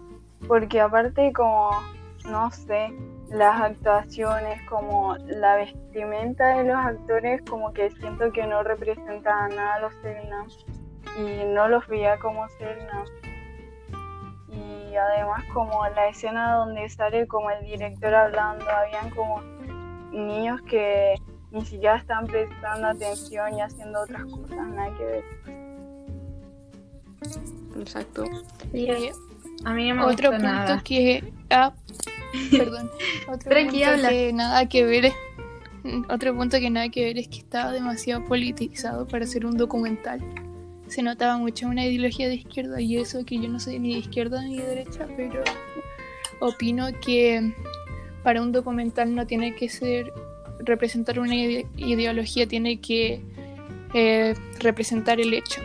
porque 0.46 0.80
aparte 0.80 1.32
como, 1.32 1.70
no 2.24 2.48
sé, 2.52 2.92
las 3.30 3.60
actuaciones, 3.60 4.60
como 4.68 5.16
la 5.26 5.56
vestimenta 5.56 6.56
de 6.56 6.64
los 6.64 6.76
actores, 6.76 7.42
como 7.42 7.72
que 7.72 7.90
siento 7.90 8.30
que 8.32 8.46
no 8.46 8.62
representaban 8.62 9.54
nada 9.54 9.74
a 9.74 9.80
los 9.80 9.94
Selena 9.96 10.46
y 11.18 11.44
no 11.46 11.68
los 11.68 11.86
veía 11.88 12.18
como 12.18 12.48
Selena. 12.50 13.04
Y 14.48 14.94
además 14.94 15.44
como 15.52 15.86
la 15.88 16.08
escena 16.08 16.54
donde 16.54 16.88
sale 16.88 17.26
como 17.26 17.50
el 17.50 17.64
director 17.64 18.14
hablando, 18.14 18.64
habían 18.70 19.10
como 19.10 19.42
niños 20.12 20.60
que 20.62 21.14
ni 21.50 21.64
siquiera 21.64 21.96
están 21.96 22.26
prestando 22.26 22.88
atención 22.88 23.58
y 23.58 23.60
haciendo 23.60 24.02
otras 24.02 24.24
cosas, 24.24 24.68
nada 24.68 24.96
que 24.96 25.04
ver. 25.04 25.24
Exacto. 27.78 28.24
a 29.64 29.72
mí 29.72 29.92
me 29.92 30.04
Otro 30.04 30.30
punto 30.30 30.82
que... 30.84 31.32
Ah, 31.50 31.72
perdón. 32.50 32.90
Otro 33.28 33.50
punto 33.50 34.08
que 34.08 34.32
nada 34.32 34.68
que 34.68 34.84
ver 34.84 35.12
Otro 36.08 36.34
punto 36.34 36.58
que 36.58 36.70
nada 36.70 36.88
que 36.88 37.04
ver 37.04 37.18
es 37.18 37.28
que 37.28 37.38
estaba 37.38 37.72
demasiado 37.72 38.24
politizado 38.24 39.06
para 39.06 39.26
ser 39.26 39.46
un 39.46 39.56
documental. 39.56 40.20
Se 40.88 41.02
notaba 41.02 41.36
mucho 41.38 41.66
una 41.66 41.84
ideología 41.84 42.28
de 42.28 42.36
izquierda 42.36 42.80
y 42.80 42.96
eso 42.96 43.24
que 43.24 43.38
yo 43.38 43.48
no 43.48 43.58
soy 43.58 43.78
ni 43.78 43.94
de 43.94 43.98
izquierda 44.00 44.42
ni 44.42 44.58
de 44.58 44.66
derecha, 44.66 45.06
pero 45.16 45.42
opino 46.40 46.88
que 47.00 47.52
para 48.22 48.42
un 48.42 48.52
documental 48.52 49.14
no 49.14 49.26
tiene 49.26 49.54
que 49.54 49.68
ser 49.68 50.12
representar 50.60 51.18
una 51.18 51.34
ideología, 51.34 52.46
tiene 52.46 52.80
que 52.80 53.20
eh, 53.94 54.34
representar 54.60 55.20
el 55.20 55.32
hecho. 55.34 55.60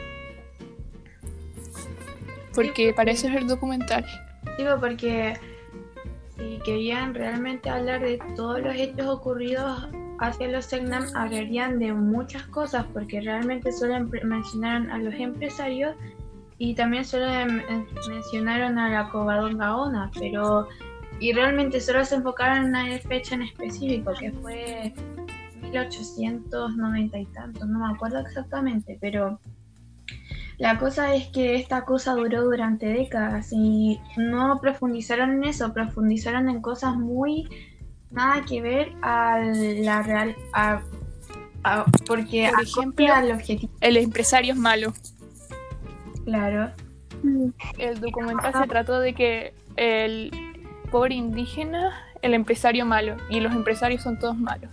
Porque 2.54 2.94
para 2.94 3.12
eso 3.12 3.28
es 3.28 3.36
el 3.36 3.48
documental. 3.48 4.06
Digo, 4.58 4.78
porque 4.80 5.34
si 6.42 6.60
querían 6.60 7.14
realmente 7.14 7.70
hablar 7.70 8.02
de 8.02 8.20
todos 8.36 8.62
los 8.62 8.76
hechos 8.76 9.08
ocurridos 9.08 9.88
hacia 10.20 10.48
los 10.48 10.66
Segnam, 10.66 11.06
hablarían 11.16 11.80
de 11.80 11.94
muchas 11.94 12.44
cosas, 12.48 12.86
porque 12.94 13.22
realmente 13.22 13.72
solo 13.72 14.00
mencionaron 14.24 14.90
a 14.90 14.98
los 14.98 15.14
empresarios 15.16 15.96
y 16.58 16.76
también 16.76 17.06
solo 17.06 17.28
mencionaron 18.08 18.78
a 18.78 18.90
la 18.90 19.10
Covadonga 19.10 19.68
Gaona, 19.68 20.12
pero 20.20 20.68
y 21.20 21.34
realmente 21.34 21.80
solo 21.80 22.04
se 22.04 22.16
enfocaron 22.16 22.58
en 22.58 22.66
una 22.70 23.00
fecha 23.00 23.36
en 23.36 23.44
específico, 23.44 24.12
que 24.20 24.32
fue 24.32 24.94
1890 25.62 27.20
y 27.20 27.26
tantos, 27.28 27.68
no 27.68 27.80
me 27.80 27.94
acuerdo 27.94 28.20
exactamente, 28.20 28.98
pero 29.00 29.40
la 30.62 30.78
cosa 30.78 31.16
es 31.16 31.28
que 31.30 31.56
esta 31.56 31.86
cosa 31.86 32.14
duró 32.14 32.44
durante 32.44 32.86
décadas 32.86 33.50
y 33.52 34.00
no 34.16 34.60
profundizaron 34.62 35.32
en 35.32 35.46
eso, 35.46 35.74
profundizaron 35.74 36.50
en 36.50 36.62
cosas 36.62 36.96
muy 36.96 37.50
nada 38.12 38.46
que 38.46 38.62
ver 38.62 38.94
a 39.02 39.40
la 39.40 40.04
real, 40.04 40.36
a, 40.54 40.84
porque 42.06 42.52
por 42.54 42.62
ejemplo 42.64 43.16
el 43.16 43.32
objetivo. 43.32 43.74
El 43.82 43.98
empresario 43.98 44.54
es 44.54 44.60
malo. 44.60 44.94
Claro. 46.26 46.72
El 47.80 48.00
documental 48.00 48.54
se 48.54 48.68
trató 48.68 49.00
de 49.00 49.16
que 49.16 49.56
el 49.78 50.30
pobre 50.92 51.16
indígena, 51.16 51.92
el 52.22 52.36
empresario 52.36 52.86
malo, 52.86 53.18
y 53.32 53.40
los 53.40 53.52
empresarios 53.52 54.04
son 54.04 54.20
todos 54.20 54.38
malos. 54.38 54.70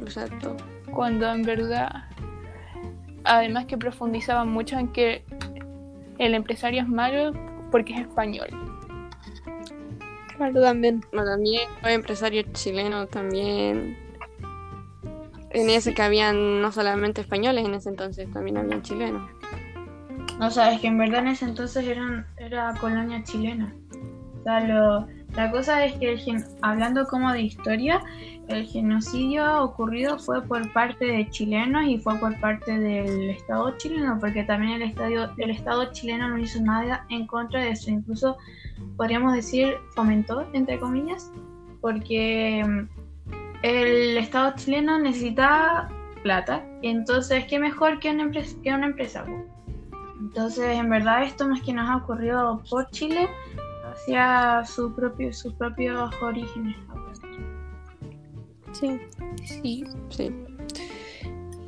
Exacto. 0.00 0.56
Cuando 0.92 1.28
en 1.28 1.42
verdad, 1.42 2.04
además 3.24 3.66
que 3.66 3.78
profundizaban 3.78 4.48
mucho 4.48 4.78
en 4.78 4.88
que 4.88 5.24
el 6.18 6.34
empresario 6.34 6.82
es 6.82 6.88
malo 6.88 7.32
porque 7.70 7.94
es 7.94 8.00
español. 8.00 8.48
Claro, 10.36 10.60
también. 10.60 11.04
No, 11.12 11.24
también 11.24 11.68
fue 11.80 11.94
empresario 11.94 12.42
chileno 12.52 13.06
también. 13.06 13.96
En 15.50 15.68
ese 15.68 15.92
que 15.94 16.02
habían 16.02 16.62
no 16.62 16.72
solamente 16.72 17.20
españoles 17.20 17.66
en 17.66 17.74
ese 17.74 17.90
entonces, 17.90 18.30
también 18.32 18.56
habían 18.56 18.82
chilenos. 18.82 19.30
No, 20.38 20.50
sabes 20.50 20.80
que 20.80 20.86
en 20.88 20.98
verdad 20.98 21.20
en 21.20 21.28
ese 21.28 21.44
entonces 21.44 21.86
eran, 21.86 22.26
era 22.38 22.74
colonia 22.80 23.22
chilena. 23.22 23.74
O 24.40 24.42
sea, 24.42 24.60
lo, 24.60 25.06
la 25.36 25.50
cosa 25.50 25.84
es 25.84 25.94
que, 25.94 26.18
hablando 26.62 27.06
como 27.06 27.32
de 27.32 27.42
historia, 27.42 28.02
el 28.48 28.66
genocidio 28.66 29.62
ocurrido 29.62 30.18
fue 30.18 30.42
por 30.42 30.70
parte 30.72 31.04
de 31.04 31.30
chilenos 31.30 31.84
y 31.86 31.98
fue 31.98 32.16
por 32.18 32.38
parte 32.40 32.78
del 32.78 33.30
Estado 33.30 33.76
chileno, 33.78 34.18
porque 34.20 34.44
también 34.44 34.72
el, 34.72 34.82
estadio, 34.82 35.30
el 35.38 35.50
Estado 35.50 35.92
chileno 35.92 36.28
no 36.28 36.38
hizo 36.38 36.60
nada 36.60 37.06
en 37.08 37.26
contra 37.26 37.60
de 37.60 37.70
eso, 37.70 37.90
incluso 37.90 38.36
podríamos 38.96 39.32
decir 39.34 39.76
fomentó, 39.94 40.46
entre 40.52 40.78
comillas, 40.78 41.30
porque 41.80 42.64
mm, 42.66 42.88
el 43.62 44.16
Estado 44.18 44.54
chileno 44.56 44.98
necesitaba 44.98 45.88
plata, 46.22 46.64
entonces, 46.82 47.44
¿qué 47.46 47.58
mejor 47.58 47.98
que 48.00 48.10
una 48.10 48.24
empresa? 48.24 48.56
Que 48.62 48.74
una 48.74 48.86
empresa? 48.86 49.24
Entonces, 50.20 50.78
en 50.78 50.88
verdad, 50.88 51.24
esto 51.24 51.48
más 51.48 51.60
que 51.62 51.72
nos 51.72 51.88
ha 51.90 51.96
ocurrido 51.96 52.62
por 52.70 52.88
Chile 52.90 53.28
hacia 53.92 54.64
su 54.64 54.94
propio, 54.94 55.32
sus 55.32 55.52
propios 55.54 56.14
orígenes. 56.22 56.76
Sí, 58.82 58.98
sí, 59.44 59.84
sí. 60.10 60.30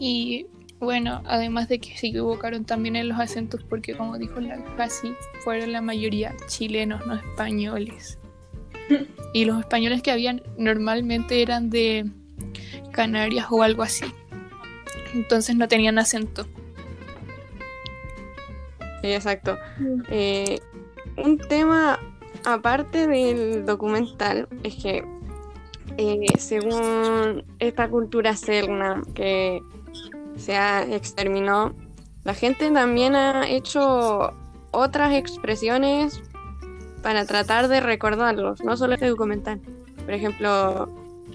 Y 0.00 0.46
bueno, 0.80 1.22
además 1.26 1.68
de 1.68 1.78
que 1.78 1.96
se 1.96 2.08
equivocaron 2.08 2.64
también 2.64 2.96
en 2.96 3.08
los 3.08 3.20
acentos, 3.20 3.62
porque 3.62 3.96
como 3.96 4.18
dijo 4.18 4.40
la 4.40 4.64
casi 4.76 5.14
fueron 5.44 5.70
la 5.70 5.80
mayoría 5.80 6.34
chilenos, 6.48 7.06
no 7.06 7.14
españoles. 7.14 8.18
y 9.32 9.44
los 9.44 9.60
españoles 9.60 10.02
que 10.02 10.10
habían 10.10 10.42
normalmente 10.58 11.40
eran 11.40 11.70
de 11.70 12.10
Canarias 12.90 13.46
o 13.48 13.62
algo 13.62 13.84
así. 13.84 14.06
Entonces 15.14 15.54
no 15.54 15.68
tenían 15.68 16.00
acento. 16.00 16.48
Sí, 19.02 19.12
exacto. 19.12 19.56
Mm. 19.78 20.02
Eh, 20.08 20.60
un 21.24 21.38
tema 21.38 22.00
aparte 22.44 23.06
del 23.06 23.64
documental, 23.64 24.48
es 24.64 24.74
que 24.74 25.13
eh, 25.96 26.26
según 26.38 27.44
esta 27.58 27.88
cultura 27.88 28.36
serna 28.36 29.02
que 29.14 29.60
se 30.36 30.56
exterminó, 30.94 31.74
la 32.24 32.34
gente 32.34 32.70
también 32.70 33.14
ha 33.14 33.48
hecho 33.48 34.32
otras 34.72 35.14
expresiones 35.14 36.20
para 37.02 37.26
tratar 37.26 37.68
de 37.68 37.80
recordarlos, 37.80 38.62
no 38.64 38.76
solo 38.76 38.94
este 38.94 39.06
documental. 39.06 39.60
Por 40.04 40.14
ejemplo, 40.14 40.88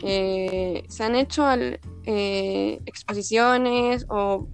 eh, 0.03 0.83
se 0.89 1.03
han 1.03 1.15
hecho 1.15 1.45
eh, 2.05 2.79
exposiciones 2.85 4.05
o 4.09 4.47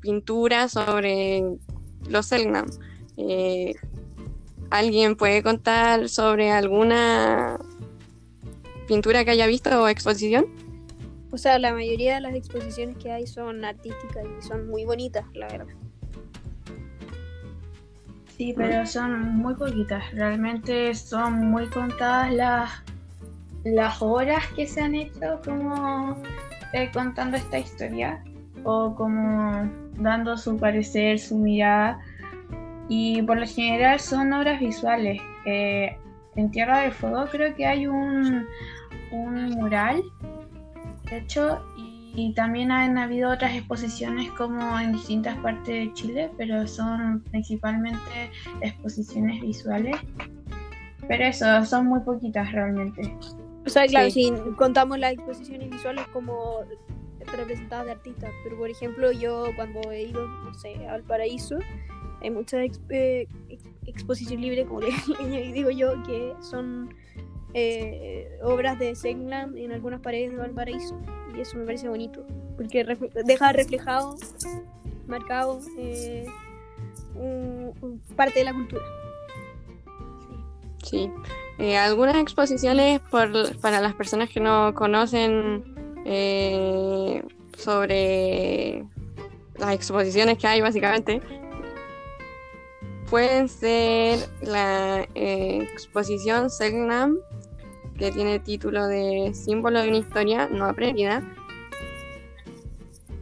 pinturas 0.00 0.72
sobre 0.72 1.42
los 2.08 2.26
Selknam. 2.26 2.66
¿Alguien 4.70 5.16
puede 5.16 5.42
contar 5.42 6.08
sobre 6.08 6.50
alguna 6.50 7.58
pintura 8.86 9.24
que 9.24 9.30
haya 9.32 9.46
visto 9.46 9.82
o 9.82 9.88
exposición? 9.88 10.46
O 11.30 11.38
sea, 11.38 11.58
la 11.58 11.72
mayoría 11.72 12.16
de 12.16 12.20
las 12.20 12.34
exposiciones 12.34 12.96
que 12.98 13.10
hay 13.10 13.26
son 13.26 13.64
artísticas 13.64 14.24
y 14.38 14.42
son 14.42 14.68
muy 14.68 14.84
bonitas, 14.84 15.24
la 15.34 15.48
verdad. 15.48 15.74
Sí, 18.36 18.52
pero 18.56 18.84
son 18.86 19.36
muy 19.36 19.54
poquitas. 19.54 20.02
Realmente 20.12 20.94
son 20.94 21.50
muy 21.50 21.66
contadas 21.66 22.32
las, 22.32 22.70
las 23.64 24.02
horas 24.02 24.44
que 24.56 24.66
se 24.66 24.80
han 24.80 24.94
hecho 24.94 25.40
como 25.44 26.20
eh, 26.72 26.90
contando 26.92 27.36
esta 27.36 27.58
historia 27.58 28.22
o 28.64 28.94
como 28.94 29.70
dando 29.96 30.36
su 30.36 30.56
parecer, 30.56 31.18
su 31.18 31.36
mirada 31.38 32.00
y 32.88 33.22
por 33.22 33.38
lo 33.38 33.46
general 33.46 34.00
son 34.00 34.32
obras 34.32 34.60
visuales. 34.60 35.20
Eh, 35.46 35.96
en 36.36 36.50
Tierra 36.50 36.80
del 36.80 36.92
Fuego 36.92 37.26
creo 37.30 37.54
que 37.54 37.66
hay 37.66 37.86
un, 37.86 38.46
un 39.10 39.50
mural, 39.50 40.02
de 41.10 41.18
hecho, 41.18 41.62
y, 41.76 42.32
también 42.34 42.70
han 42.70 42.98
habido 42.98 43.30
otras 43.30 43.54
exposiciones 43.54 44.30
como 44.32 44.78
en 44.78 44.92
distintas 44.92 45.36
partes 45.38 45.86
de 45.86 45.92
Chile, 45.94 46.30
pero 46.36 46.66
son 46.66 47.20
principalmente 47.30 48.30
exposiciones 48.60 49.40
visuales. 49.40 49.96
Pero 51.08 51.24
eso, 51.24 51.64
son 51.64 51.86
muy 51.86 52.00
poquitas 52.00 52.52
realmente. 52.52 53.16
O 53.64 53.70
sea, 53.70 53.86
claro, 53.86 54.10
si 54.10 54.30
contamos 54.56 54.98
las 54.98 55.14
exposiciones 55.14 55.70
visuales 55.70 56.06
como 56.12 56.60
representadas 57.36 57.86
de 57.86 57.92
artistas, 57.92 58.30
pero 58.44 58.58
por 58.58 58.68
ejemplo 58.68 59.12
yo 59.12 59.46
cuando 59.56 59.80
he 59.90 60.02
ido, 60.02 60.26
no 60.26 60.52
sé, 60.54 60.86
al 60.86 61.02
paraíso, 61.02 61.58
hay 62.20 62.30
muchas 62.30 62.80
eh, 62.90 63.26
exposición 63.86 64.40
libre, 64.40 64.64
como 64.64 64.80
le 64.80 65.52
digo 65.52 65.70
yo, 65.70 66.02
que 66.04 66.34
son 66.40 66.94
eh, 67.54 68.38
obras 68.42 68.78
de 68.78 68.94
Segnan 68.94 69.56
en 69.58 69.72
algunas 69.72 70.00
paredes 70.00 70.32
de 70.32 70.38
Valparaíso. 70.38 70.98
Y 71.36 71.40
eso 71.40 71.56
me 71.56 71.64
parece 71.64 71.88
bonito, 71.88 72.26
porque 72.56 72.84
deja 73.24 73.52
reflejado, 73.52 74.16
marcado, 75.06 75.60
eh, 75.78 76.26
parte 78.16 78.40
de 78.40 78.44
la 78.44 78.52
cultura. 78.52 78.84
Sí. 80.82 81.10
Eh, 81.58 81.76
algunas 81.76 82.16
exposiciones 82.16 83.00
por, 83.00 83.56
para 83.60 83.80
las 83.80 83.94
personas 83.94 84.28
que 84.28 84.40
no 84.40 84.74
conocen 84.74 85.64
sobre 87.56 88.84
las 89.58 89.74
exposiciones 89.74 90.38
que 90.38 90.46
hay 90.48 90.60
básicamente 90.60 91.22
pueden 93.12 93.46
ser 93.46 94.26
la 94.40 95.06
eh, 95.14 95.68
exposición 95.70 96.48
Selknam 96.48 97.18
que 97.98 98.10
tiene 98.10 98.38
título 98.38 98.86
de 98.86 99.32
símbolo 99.34 99.82
de 99.82 99.88
una 99.88 99.98
historia 99.98 100.48
no 100.50 100.64
aprendida. 100.64 101.22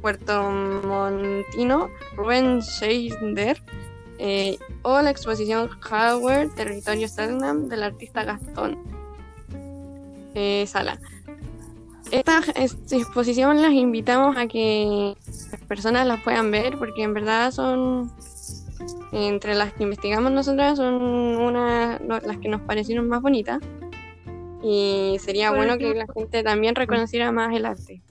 Puerto 0.00 0.48
Montino 0.48 1.90
Rubén 2.14 2.62
Scheider 2.62 3.60
eh, 4.18 4.58
o 4.82 5.02
la 5.02 5.10
exposición 5.10 5.68
Hardware 5.80 6.48
Territorio 6.50 7.08
Selknam 7.08 7.68
del 7.68 7.82
artista 7.82 8.22
Gastón 8.22 8.78
eh, 10.36 10.66
Sala. 10.68 11.00
Esta 12.12 12.44
exposición 12.92 13.60
las 13.60 13.72
invitamos 13.72 14.36
a 14.36 14.46
que 14.46 15.16
las 15.50 15.60
personas 15.62 16.06
las 16.06 16.22
puedan 16.22 16.52
ver 16.52 16.78
porque 16.78 17.02
en 17.02 17.12
verdad 17.12 17.50
son 17.50 18.12
entre 19.12 19.54
las 19.54 19.72
que 19.72 19.82
investigamos 19.84 20.32
nosotras 20.32 20.76
son 20.76 20.94
una 20.94 21.98
las 21.98 22.38
que 22.38 22.48
nos 22.48 22.60
parecieron 22.62 23.08
más 23.08 23.22
bonitas 23.22 23.60
y 24.62 25.16
sería 25.20 25.52
bueno 25.52 25.78
que 25.78 25.94
la 25.94 26.06
gente 26.12 26.42
también 26.42 26.74
reconociera 26.74 27.32
más 27.32 27.54
el 27.54 27.66
arte. 27.66 28.02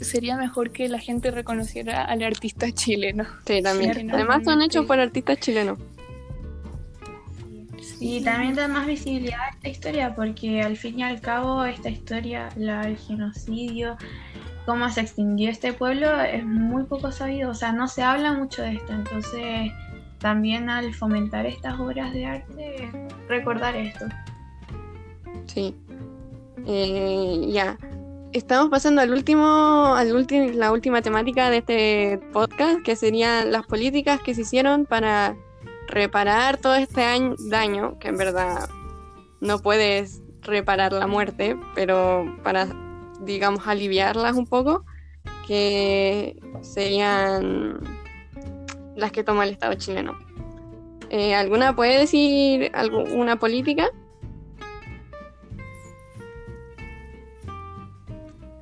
sería 0.00 0.36
mejor 0.36 0.70
que 0.70 0.88
la 0.88 0.98
gente 0.98 1.30
reconociera 1.30 2.04
al 2.04 2.22
artista 2.22 2.70
chileno. 2.72 3.24
Sí, 3.44 3.60
también. 3.62 4.10
Además 4.12 4.44
son 4.44 4.62
hechos 4.62 4.86
por 4.86 5.00
artistas 5.00 5.40
chilenos. 5.40 5.78
Y 8.00 8.22
también 8.22 8.54
da 8.54 8.68
más 8.68 8.86
visibilidad 8.86 9.40
a 9.40 9.48
esta 9.48 9.68
historia, 9.68 10.14
porque 10.14 10.62
al 10.62 10.76
fin 10.76 11.00
y 11.00 11.02
al 11.02 11.20
cabo 11.20 11.64
esta 11.64 11.88
historia, 11.88 12.48
la, 12.56 12.82
el 12.82 12.96
genocidio, 12.96 13.96
cómo 14.68 14.90
se 14.90 15.00
extinguió 15.00 15.48
este 15.48 15.72
pueblo, 15.72 16.20
es 16.20 16.44
muy 16.44 16.84
poco 16.84 17.10
sabido, 17.10 17.52
o 17.52 17.54
sea, 17.54 17.72
no 17.72 17.88
se 17.88 18.02
habla 18.02 18.34
mucho 18.34 18.60
de 18.60 18.74
esto, 18.74 18.92
entonces 18.92 19.72
también 20.18 20.68
al 20.68 20.92
fomentar 20.92 21.46
estas 21.46 21.80
obras 21.80 22.12
de 22.12 22.26
arte, 22.26 22.92
recordar 23.28 23.74
esto. 23.74 24.04
Sí. 25.46 25.74
Eh, 26.66 27.46
ya. 27.48 27.78
Estamos 28.34 28.68
pasando 28.68 29.00
al 29.00 29.10
último, 29.10 29.94
al 29.96 30.26
la 30.58 30.70
última 30.70 31.00
temática 31.00 31.48
de 31.48 31.56
este 31.56 32.20
podcast, 32.34 32.82
que 32.82 32.94
serían 32.94 33.50
las 33.50 33.64
políticas 33.64 34.20
que 34.20 34.34
se 34.34 34.42
hicieron 34.42 34.84
para 34.84 35.34
reparar 35.86 36.58
todo 36.58 36.74
este 36.74 37.00
daño, 37.48 37.98
que 37.98 38.08
en 38.08 38.18
verdad 38.18 38.68
no 39.40 39.60
puedes 39.60 40.20
reparar 40.42 40.92
la 40.92 41.06
muerte, 41.06 41.56
pero 41.74 42.36
para, 42.44 42.68
digamos, 43.20 43.66
aliviarlas 43.66 44.36
un 44.36 44.46
poco, 44.46 44.84
que 45.46 46.36
serían 46.60 47.80
las 48.96 49.12
que 49.12 49.24
toma 49.24 49.44
el 49.44 49.50
Estado 49.50 49.74
chileno. 49.74 50.18
Eh, 51.10 51.34
¿Alguna 51.34 51.74
puede 51.74 51.98
decir 51.98 52.70
alguna 52.74 53.36
política? 53.38 53.88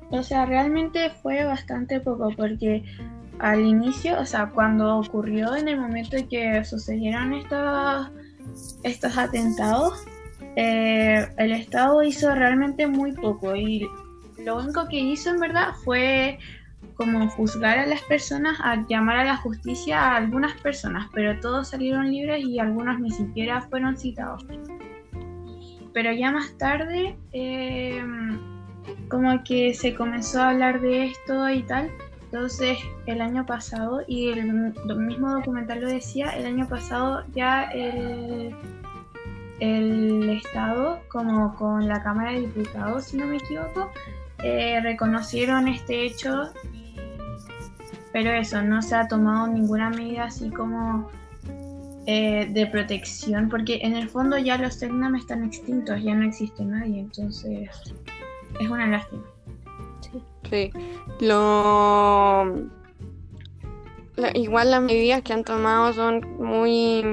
O 0.09 0.23
sea, 0.23 0.45
realmente 0.45 1.09
fue 1.21 1.43
bastante 1.43 1.99
poco 1.99 2.29
porque 2.37 2.83
al 3.39 3.65
inicio, 3.65 4.19
o 4.19 4.25
sea, 4.25 4.51
cuando 4.51 4.99
ocurrió 4.99 5.55
en 5.55 5.67
el 5.67 5.79
momento 5.79 6.15
en 6.15 6.27
que 6.27 6.63
sucedieron 6.63 7.33
estos, 7.33 8.11
estos 8.83 9.17
atentados, 9.17 10.05
eh, 10.55 11.27
el 11.37 11.51
Estado 11.51 12.01
hizo 12.03 12.33
realmente 12.33 12.87
muy 12.87 13.11
poco 13.11 13.55
y 13.55 13.85
lo 14.43 14.57
único 14.57 14.87
que 14.87 14.99
hizo 14.99 15.29
en 15.29 15.39
verdad 15.39 15.73
fue 15.83 16.39
como 16.95 17.29
juzgar 17.29 17.79
a 17.79 17.85
las 17.85 18.01
personas, 18.03 18.59
a 18.61 18.85
llamar 18.87 19.17
a 19.17 19.23
la 19.23 19.37
justicia 19.37 19.99
a 19.99 20.15
algunas 20.17 20.59
personas, 20.61 21.07
pero 21.13 21.39
todos 21.39 21.69
salieron 21.69 22.11
libres 22.11 22.43
y 22.43 22.59
algunos 22.59 22.99
ni 22.99 23.11
siquiera 23.11 23.61
fueron 23.61 23.97
citados. 23.97 24.45
Pero 25.93 26.11
ya 26.11 26.31
más 26.31 26.57
tarde, 26.57 27.17
eh, 27.33 28.03
como 29.09 29.43
que 29.43 29.73
se 29.73 29.95
comenzó 29.95 30.41
a 30.41 30.49
hablar 30.49 30.81
de 30.81 31.07
esto 31.07 31.49
y 31.49 31.63
tal, 31.63 31.91
entonces, 32.31 32.77
el 33.05 33.21
año 33.21 33.45
pasado, 33.45 34.01
y 34.05 34.29
el, 34.29 34.73
mismo 34.97 35.31
documental 35.31 35.79
lo 35.79 35.87
decía, 35.87 36.31
el 36.31 36.45
año 36.45 36.67
pasado 36.67 37.23
ya 37.33 37.63
el, 37.71 38.53
el 39.61 40.29
Estado, 40.31 40.99
como 41.07 41.55
con 41.55 41.87
la 41.87 42.03
Cámara 42.03 42.33
de 42.33 42.41
Diputados, 42.41 43.05
si 43.05 43.17
no 43.17 43.27
me 43.27 43.37
equivoco, 43.37 43.89
eh, 44.43 44.79
reconocieron 44.81 45.67
este 45.67 46.05
hecho, 46.05 46.51
pero 48.13 48.31
eso, 48.31 48.61
no 48.61 48.81
se 48.81 48.95
ha 48.95 49.07
tomado 49.07 49.47
ninguna 49.47 49.89
medida 49.89 50.25
así 50.25 50.49
como 50.49 51.09
eh, 52.05 52.47
de 52.51 52.67
protección, 52.67 53.49
porque 53.49 53.79
en 53.81 53.95
el 53.95 54.09
fondo 54.09 54.37
ya 54.37 54.57
los 54.57 54.79
Tecnam 54.79 55.15
están 55.15 55.43
extintos, 55.43 56.01
ya 56.03 56.15
no 56.15 56.25
existe 56.25 56.63
nadie, 56.63 56.99
entonces 56.99 57.69
es 58.59 58.69
una 58.69 58.87
lástima. 58.87 59.23
Sí. 60.49 60.71
Lo... 61.19 62.69
Igual 64.33 64.71
las 64.71 64.81
medidas 64.81 65.21
que 65.21 65.33
han 65.33 65.43
tomado 65.43 65.93
son 65.93 66.21
muy 66.39 67.03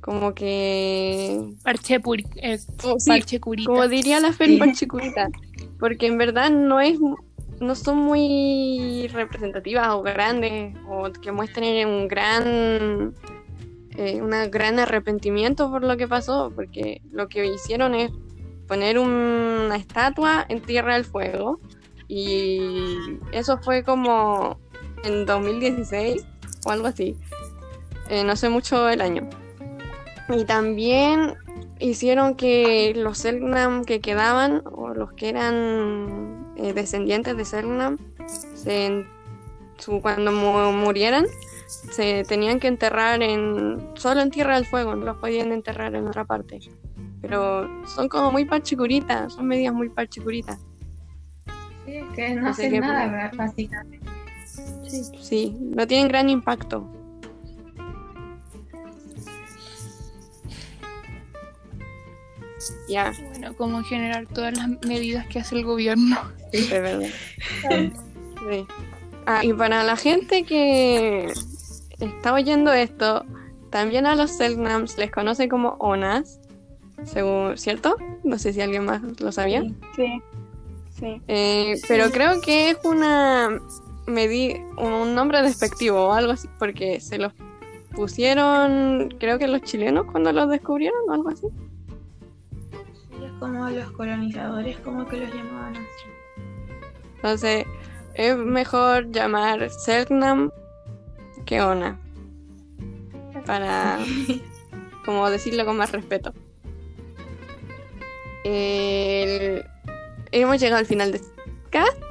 como 0.00 0.34
que 0.34 1.50
parche, 1.62 2.00
eh, 2.36 2.58
oh, 2.84 2.96
parche 3.06 3.38
curita. 3.38 3.70
como 3.70 3.86
diría 3.86 4.18
la 4.18 4.32
Fer 4.32 4.58
parche 4.58 4.88
curita 4.88 5.28
porque 5.82 6.06
en 6.06 6.16
verdad 6.16 6.48
no 6.48 6.80
es 6.80 7.00
no 7.58 7.74
son 7.74 7.98
muy 7.98 9.08
representativas 9.12 9.88
o 9.88 10.02
grandes 10.02 10.76
o 10.88 11.10
que 11.10 11.32
muestren 11.32 11.88
un 11.88 12.06
gran 12.06 13.14
eh, 13.96 14.22
un 14.22 14.30
gran 14.52 14.78
arrepentimiento 14.78 15.72
por 15.72 15.82
lo 15.82 15.96
que 15.96 16.06
pasó 16.06 16.52
porque 16.54 17.02
lo 17.10 17.26
que 17.26 17.44
hicieron 17.46 17.96
es 17.96 18.12
poner 18.68 18.98
una 18.98 19.74
estatua 19.76 20.46
en 20.48 20.62
Tierra 20.62 20.94
del 20.94 21.04
Fuego. 21.04 21.60
Y 22.08 22.60
eso 23.32 23.58
fue 23.58 23.82
como 23.82 24.58
en 25.04 25.26
2016 25.26 26.24
o 26.64 26.70
algo 26.70 26.86
así. 26.86 27.16
Eh, 28.08 28.24
no 28.24 28.36
sé 28.36 28.48
mucho 28.48 28.88
el 28.88 29.00
año. 29.00 29.28
Y 30.28 30.44
también 30.44 31.34
hicieron 31.82 32.34
que 32.34 32.92
los 32.96 33.18
Selknam 33.18 33.84
que 33.84 34.00
quedaban, 34.00 34.62
o 34.64 34.88
los 34.94 35.12
que 35.12 35.28
eran 35.28 36.52
eh, 36.56 36.72
descendientes 36.72 37.36
de 37.36 37.44
Selknam, 37.44 37.98
cuando 40.00 40.32
murieran, 40.72 41.26
se 41.66 42.24
tenían 42.24 42.60
que 42.60 42.68
enterrar 42.68 43.22
en 43.22 43.90
solo 43.94 44.20
en 44.20 44.30
Tierra 44.30 44.54
del 44.54 44.66
Fuego, 44.66 44.94
no 44.94 45.04
los 45.04 45.16
podían 45.16 45.52
enterrar 45.52 45.94
en 45.94 46.06
otra 46.06 46.24
parte 46.24 46.60
pero 47.22 47.86
son 47.86 48.08
como 48.08 48.32
muy 48.32 48.44
parchicuritas, 48.44 49.32
son 49.32 49.46
medidas 49.46 49.72
muy 49.72 49.88
parchicuritas. 49.88 50.58
Sí, 51.86 51.96
es 51.96 52.04
que 52.14 52.34
no 52.34 52.48
hacen 52.48 52.80
nada, 52.80 53.30
básicamente. 53.34 54.06
Sí. 54.44 55.04
sí, 55.20 55.56
no 55.60 55.86
tienen 55.86 56.08
gran 56.08 56.28
impacto. 56.28 56.86
Ya. 62.88 63.12
Bueno, 63.30 63.56
como 63.56 63.82
generar 63.82 64.26
todas 64.26 64.56
las 64.56 64.68
medidas 64.86 65.26
que 65.26 65.40
hace 65.40 65.56
el 65.56 65.64
gobierno. 65.64 66.16
Sí, 66.52 66.68
de 66.68 66.80
verdad. 66.80 67.08
sí. 68.50 68.66
Ah, 69.26 69.44
y 69.44 69.52
para 69.52 69.84
la 69.84 69.96
gente 69.96 70.44
que 70.44 71.32
está 72.00 72.32
oyendo 72.32 72.72
esto, 72.72 73.24
también 73.70 74.06
a 74.06 74.14
los 74.14 74.32
Selknams 74.32 74.98
les 74.98 75.10
conoce 75.10 75.48
como 75.48 75.76
ONAS, 75.78 76.40
según, 77.04 77.56
¿cierto? 77.56 77.96
No 78.24 78.38
sé 78.38 78.52
si 78.52 78.60
alguien 78.60 78.84
más 78.84 79.00
lo 79.20 79.32
sabía. 79.32 79.62
Sí, 79.96 80.20
sí. 80.98 81.22
Eh, 81.28 81.80
pero 81.88 82.10
creo 82.10 82.40
que 82.40 82.70
es 82.70 82.78
una 82.84 83.60
un 84.06 85.14
nombre 85.14 85.42
despectivo 85.42 86.08
o 86.08 86.12
algo 86.12 86.32
así, 86.32 86.48
porque 86.58 87.00
se 87.00 87.18
los 87.18 87.32
pusieron, 87.94 89.14
creo 89.18 89.38
que 89.38 89.46
los 89.46 89.62
chilenos 89.62 90.06
cuando 90.10 90.32
los 90.32 90.48
descubrieron 90.48 91.00
o 91.08 91.12
algo 91.12 91.28
así. 91.30 91.46
Como 93.42 93.68
los 93.70 93.90
colonizadores, 93.90 94.78
como 94.78 95.06
que 95.08 95.16
los 95.16 95.34
llamaban 95.34 95.76
así. 95.76 96.06
Entonces, 97.16 97.66
es 98.14 98.36
mejor 98.36 99.10
llamar 99.10 99.68
Selknam 99.70 100.50
que 101.44 101.60
Ona. 101.60 101.98
Para, 103.44 103.98
como 105.04 105.28
decirlo 105.28 105.64
con 105.64 105.76
más 105.76 105.90
respeto 105.90 106.32
hemos 110.32 110.60
llegado 110.60 110.80
al 110.80 110.86
final 110.86 111.12
de 111.12 111.18
este 111.18 111.42
podcast. 111.44 112.02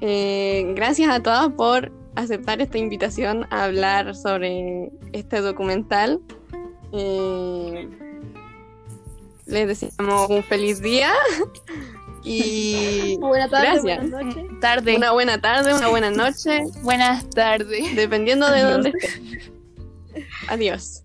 Eh, 0.00 0.72
gracias 0.74 1.10
a 1.10 1.22
todos 1.22 1.52
por 1.54 1.90
aceptar 2.14 2.60
esta 2.60 2.78
invitación 2.78 3.46
a 3.50 3.64
hablar 3.64 4.14
sobre 4.14 4.90
este 5.12 5.40
documental. 5.40 6.20
Eh, 6.92 7.88
les 9.48 9.66
deseamos 9.66 10.28
un 10.30 10.42
feliz 10.44 10.80
día 10.80 11.12
y 12.22 13.16
Buena 13.20 13.48
tarde, 13.48 13.80
gracias. 13.82 14.60
Tarde. 14.60 14.96
Una 14.96 15.12
buena 15.12 15.40
tarde, 15.40 15.74
una 15.74 15.88
buena 15.88 16.10
noche, 16.10 16.62
Buenas 16.82 17.28
tardes. 17.30 17.96
dependiendo 17.96 18.50
de 18.50 18.60
Adiós. 18.60 18.72
dónde 18.72 18.88
estés. 18.90 19.20
Adiós. 20.48 21.02